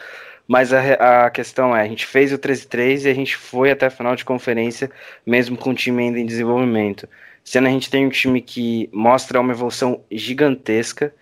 [0.47, 3.85] mas a, a questão é, a gente fez o 13-3 e a gente foi até
[3.85, 4.91] a final de conferência,
[5.25, 7.07] mesmo com o time ainda em desenvolvimento.
[7.43, 11.13] Sendo a gente tem um time que mostra uma evolução gigantesca,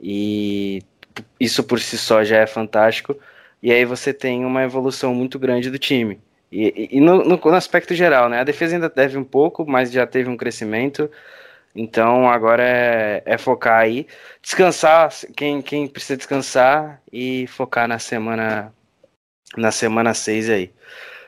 [0.00, 0.82] e
[1.40, 3.16] isso por si só já é fantástico,
[3.62, 6.20] e aí você tem uma evolução muito grande do time.
[6.50, 8.40] E, e no, no, no, aspecto geral, né?
[8.40, 11.10] A defesa ainda deve um pouco, mas já teve um crescimento.
[11.74, 14.06] Então agora é, é focar aí,
[14.42, 18.72] descansar quem, quem precisa descansar e focar na semana
[19.56, 20.70] na semana 6 aí.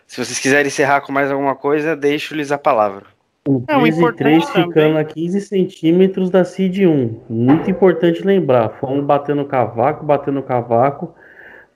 [0.06, 3.06] Se vocês quiserem encerrar com mais alguma coisa, deixo-lhes a palavra.
[3.46, 4.98] O 13 é, 3 ficando também.
[4.98, 7.20] a 15 centímetros da CID 1.
[7.28, 8.70] Muito importante lembrar.
[8.80, 11.14] Fomos batendo cavaco, batendo cavaco,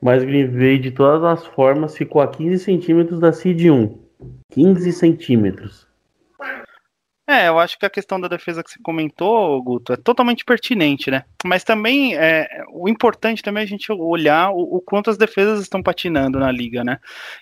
[0.01, 3.99] mas Green Bay de todas as formas ficou a 15 centímetros da CID 1.
[4.51, 5.87] 15 centímetros.
[7.27, 11.11] É, eu acho que a questão da defesa que você comentou, Guto, é totalmente pertinente,
[11.11, 11.25] né?
[11.43, 15.63] Mas também é, o importante também é a gente olhar o, o, quanto as defesas
[15.63, 16.99] estão patinando na liga, né?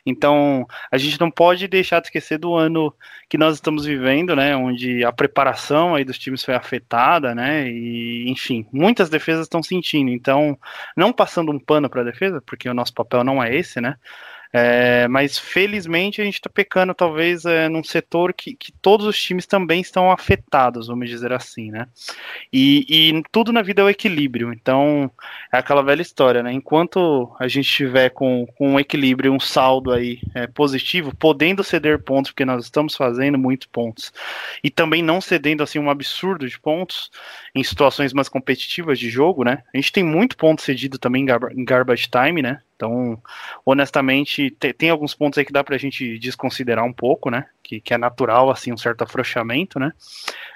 [0.07, 2.95] Então a gente não pode deixar de esquecer do ano
[3.29, 4.55] que nós estamos vivendo, né?
[4.55, 7.69] Onde a preparação aí dos times foi afetada, né?
[7.69, 10.13] E enfim, muitas defesas estão sentindo.
[10.13, 10.57] Então,
[10.97, 13.97] não passando um pano para a defesa, porque o nosso papel não é esse, né?
[14.53, 19.21] É, mas felizmente a gente está pecando talvez é, num setor que, que todos os
[19.21, 21.87] times também estão afetados, vamos dizer assim, né?
[22.53, 24.53] E, e tudo na vida é o equilíbrio.
[24.53, 25.11] Então
[25.51, 26.53] é aquela velha história, né?
[26.53, 32.03] Enquanto a gente estiver com, com um equilíbrio, um saldo aí é, positivo, podendo ceder
[32.03, 34.13] pontos, porque nós estamos fazendo muitos pontos,
[34.63, 37.11] e também não cedendo assim um absurdo de pontos
[37.55, 39.63] em situações mais competitivas de jogo, né?
[39.73, 41.25] A gente tem muito ponto cedido também
[41.57, 42.61] em garbage time, né?
[42.83, 43.17] Então,
[43.65, 47.47] honestamente, tem, alguns pontos aí que dá pra gente desconsiderar um pouco, né?
[47.63, 49.93] Que, que é natural, assim, um certo afrouxamento, né?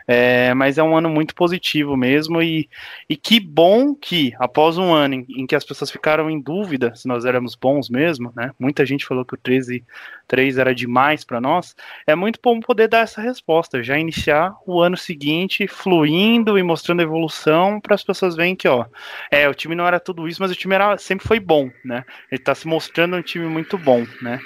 [0.08, 2.68] É, mas é um ano muito positivo mesmo, e,
[3.08, 6.94] e que bom que, após um ano em, em, que as pessoas ficaram em dúvida
[6.96, 8.52] se nós éramos bons mesmo, né?
[8.58, 9.84] Muita gente falou que o 13
[10.26, 11.74] 3 era demais para nós.
[12.06, 17.02] É muito bom poder dar essa resposta, já iniciar o ano seguinte fluindo e mostrando
[17.02, 18.86] evolução para as pessoas verem que, ó,
[19.30, 22.04] é, o time não era tudo isso, mas o time era, sempre foi bom, né?
[22.30, 24.40] Ele está se mostrando um time muito bom, né?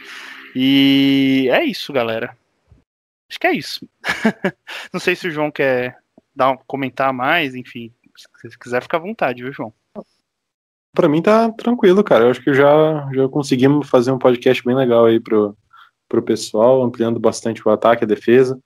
[0.54, 2.36] E é isso, galera.
[3.28, 3.88] Acho que é isso.
[4.92, 5.96] Não sei se o João quer
[6.34, 7.92] dar, comentar mais, enfim.
[8.16, 9.72] Se quiser, fica à vontade, viu, João?
[10.92, 12.24] Para mim tá tranquilo, cara.
[12.24, 15.56] Eu acho que já, já conseguimos fazer um podcast bem legal aí pro,
[16.10, 18.60] pro pessoal, ampliando bastante o ataque e a defesa.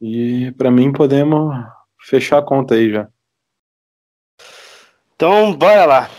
[0.00, 1.52] E para mim podemos
[2.00, 3.08] fechar a conta aí já.
[5.14, 6.10] Então, bora lá.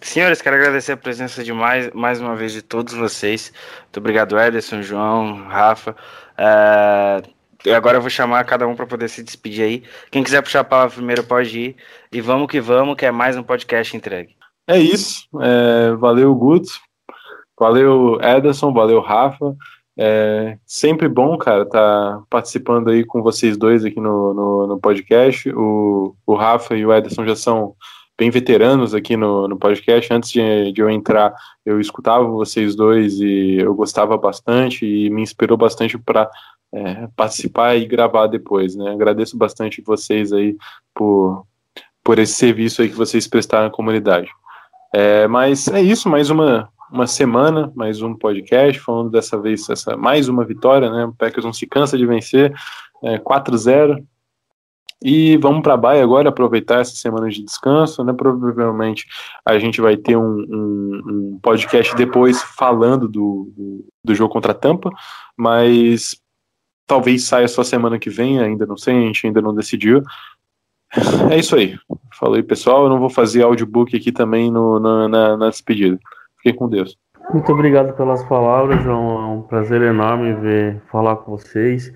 [0.00, 3.52] Senhores, quero agradecer a presença de mais, mais uma vez de todos vocês.
[3.82, 5.94] Muito obrigado, Ederson, João, Rafa.
[6.38, 9.82] Uh, agora eu vou chamar cada um para poder se despedir aí.
[10.10, 11.76] Quem quiser puxar a palavra primeiro pode ir.
[12.10, 14.34] E vamos que vamos, que é mais um podcast entregue.
[14.66, 15.28] É isso.
[15.40, 16.72] É, valeu, Guto.
[17.58, 18.72] Valeu, Ederson.
[18.72, 19.54] Valeu, Rafa.
[19.96, 24.80] É sempre bom, cara, estar tá participando aí com vocês dois aqui no, no, no
[24.80, 25.48] podcast.
[25.50, 27.74] O, o Rafa e o Ederson já são
[28.18, 30.12] bem veteranos aqui no, no podcast.
[30.12, 31.32] Antes de, de eu entrar,
[31.64, 36.28] eu escutava vocês dois e eu gostava bastante e me inspirou bastante para
[36.72, 38.74] é, participar e gravar depois.
[38.74, 38.90] Né?
[38.90, 40.56] Agradeço bastante vocês aí
[40.92, 41.46] por,
[42.02, 44.28] por esse serviço aí que vocês prestaram à comunidade.
[44.92, 49.96] É, mas é isso, mais uma, uma semana, mais um podcast, falando dessa vez, essa,
[49.96, 51.04] mais uma vitória, né?
[51.06, 52.54] O Packers não se cansa de vencer,
[53.02, 54.04] é, 4-0,
[55.02, 58.12] e vamos para a Baia agora, aproveitar essa semana de descanso, né?
[58.14, 59.04] Provavelmente
[59.44, 64.52] a gente vai ter um, um, um podcast depois falando do, do, do, jogo contra
[64.52, 64.88] a Tampa,
[65.36, 66.16] mas
[66.86, 70.02] talvez saia só semana que vem, ainda não sei, a gente ainda não decidiu.
[71.30, 71.76] É isso aí.
[72.18, 75.98] Falei, pessoal, eu não vou fazer audiobook aqui também no, na, na, na despedida.
[76.44, 76.98] Fiquem com Deus.
[77.32, 79.18] Muito obrigado pelas palavras, João.
[79.18, 81.90] É um prazer enorme ver falar com vocês.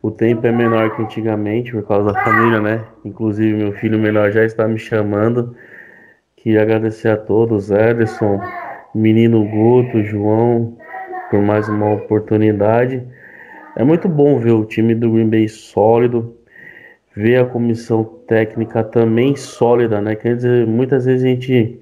[0.00, 2.84] O tempo é menor que antigamente por causa da família, né?
[3.04, 5.56] Inclusive meu filho menor já está me chamando.
[6.36, 8.40] Queria agradecer a todos, Ederson,
[8.94, 10.76] menino Guto, João,
[11.28, 13.02] por mais uma oportunidade.
[13.74, 16.36] É muito bom ver o time do Green Bay sólido,
[17.16, 20.14] ver a comissão técnica também sólida, né?
[20.14, 21.80] Quer dizer, muitas vezes a gente,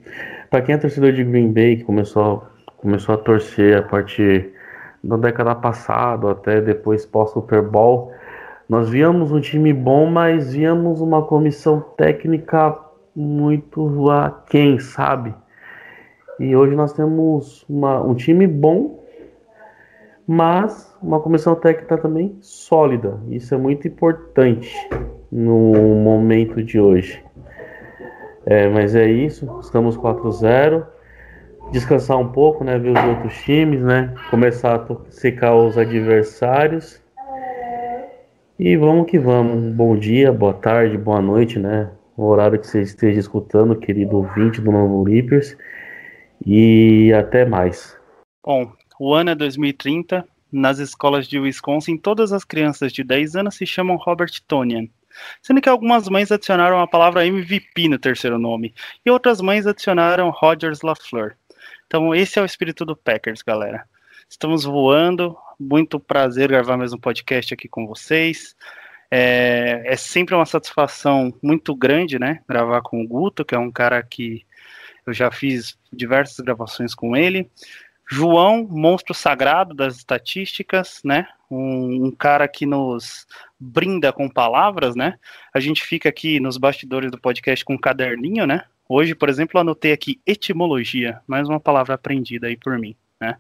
[0.51, 2.45] para quem é torcedor de Green Bay, que começou,
[2.77, 4.53] começou a torcer a partir
[5.03, 8.13] da década passada, até depois pós-Super Bowl,
[8.69, 12.77] nós víamos um time bom, mas víamos uma comissão técnica
[13.15, 15.35] muito aquém, sabe?
[16.39, 19.05] E hoje nós temos uma, um time bom,
[20.27, 23.19] mas uma comissão técnica também sólida.
[23.31, 24.75] Isso é muito importante
[25.31, 27.26] no momento de hoje.
[28.47, 30.87] É, mas é isso, estamos 4-0.
[31.73, 32.79] Descansar um pouco, né?
[32.79, 34.15] Ver os outros times, né?
[34.31, 37.03] Começar a secar os adversários.
[38.57, 39.75] E vamos que vamos.
[39.75, 41.91] Bom dia, boa tarde, boa noite, né?
[42.17, 45.57] O horário que você esteja escutando, querido ouvinte do Novo Leapers.
[46.47, 47.99] E até mais.
[48.45, 48.71] Bom,
[49.01, 50.25] o ano é 2030.
[50.53, 54.87] Nas escolas de Wisconsin, todas as crianças de 10 anos se chamam Robert Tonian.
[55.43, 58.75] Sendo que algumas mães adicionaram a palavra MVP no terceiro nome,
[59.05, 61.37] e outras mães adicionaram Rogers LaFleur.
[61.87, 63.85] Então, esse é o espírito do Packers, galera.
[64.29, 68.57] Estamos voando, muito prazer gravar mais um podcast aqui com vocês.
[69.11, 72.41] É, é, sempre uma satisfação muito grande, né?
[72.49, 74.45] Gravar com o Guto, que é um cara que
[75.07, 77.49] eu já fiz diversas gravações com ele.
[78.09, 81.27] João, monstro sagrado das estatísticas, né?
[81.51, 83.27] Um, um, cara que nos
[83.59, 85.19] brinda com palavras, né?
[85.53, 88.65] A gente fica aqui nos bastidores do podcast com um caderninho, né?
[88.89, 92.95] Hoje, por exemplo, anotei aqui etimologia, mais uma palavra aprendida aí por mim.
[93.21, 93.35] Né?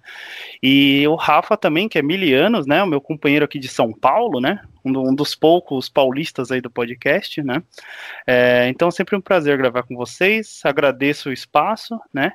[0.62, 2.82] E o Rafa também, que é milianos, né?
[2.82, 4.61] O meu companheiro aqui de São Paulo, né?
[4.82, 7.62] Um, um dos poucos paulistas aí do podcast, né?
[8.27, 10.62] É, então, sempre um prazer gravar com vocês.
[10.65, 12.32] Agradeço o espaço, né?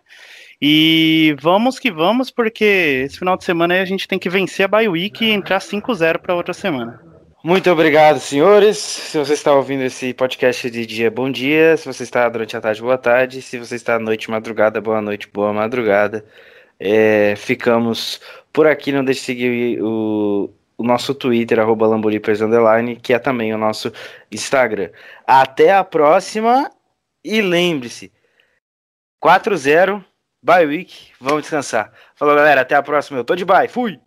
[0.61, 4.65] E vamos que vamos, porque esse final de semana aí a gente tem que vencer
[4.65, 7.01] a Bye Week e entrar 5-0 para outra semana.
[7.43, 8.77] Muito obrigado, senhores.
[8.77, 11.75] Se você está ouvindo esse podcast de dia, bom dia.
[11.75, 13.41] Se você está durante a tarde, boa tarde.
[13.41, 16.23] Se você está à noite, madrugada, boa noite, boa madrugada.
[16.83, 18.19] É, ficamos
[18.51, 18.91] por aqui.
[18.91, 23.93] Não deixe de seguir o, o nosso Twitter, arroba Underline, que é também o nosso
[24.31, 24.89] Instagram.
[25.27, 26.71] Até a próxima
[27.23, 28.11] e lembre-se:
[29.23, 30.03] 4-0,
[30.43, 31.93] bye week, vamos descansar.
[32.15, 33.19] Falou, galera, até a próxima.
[33.19, 33.99] Eu tô de bye, fui!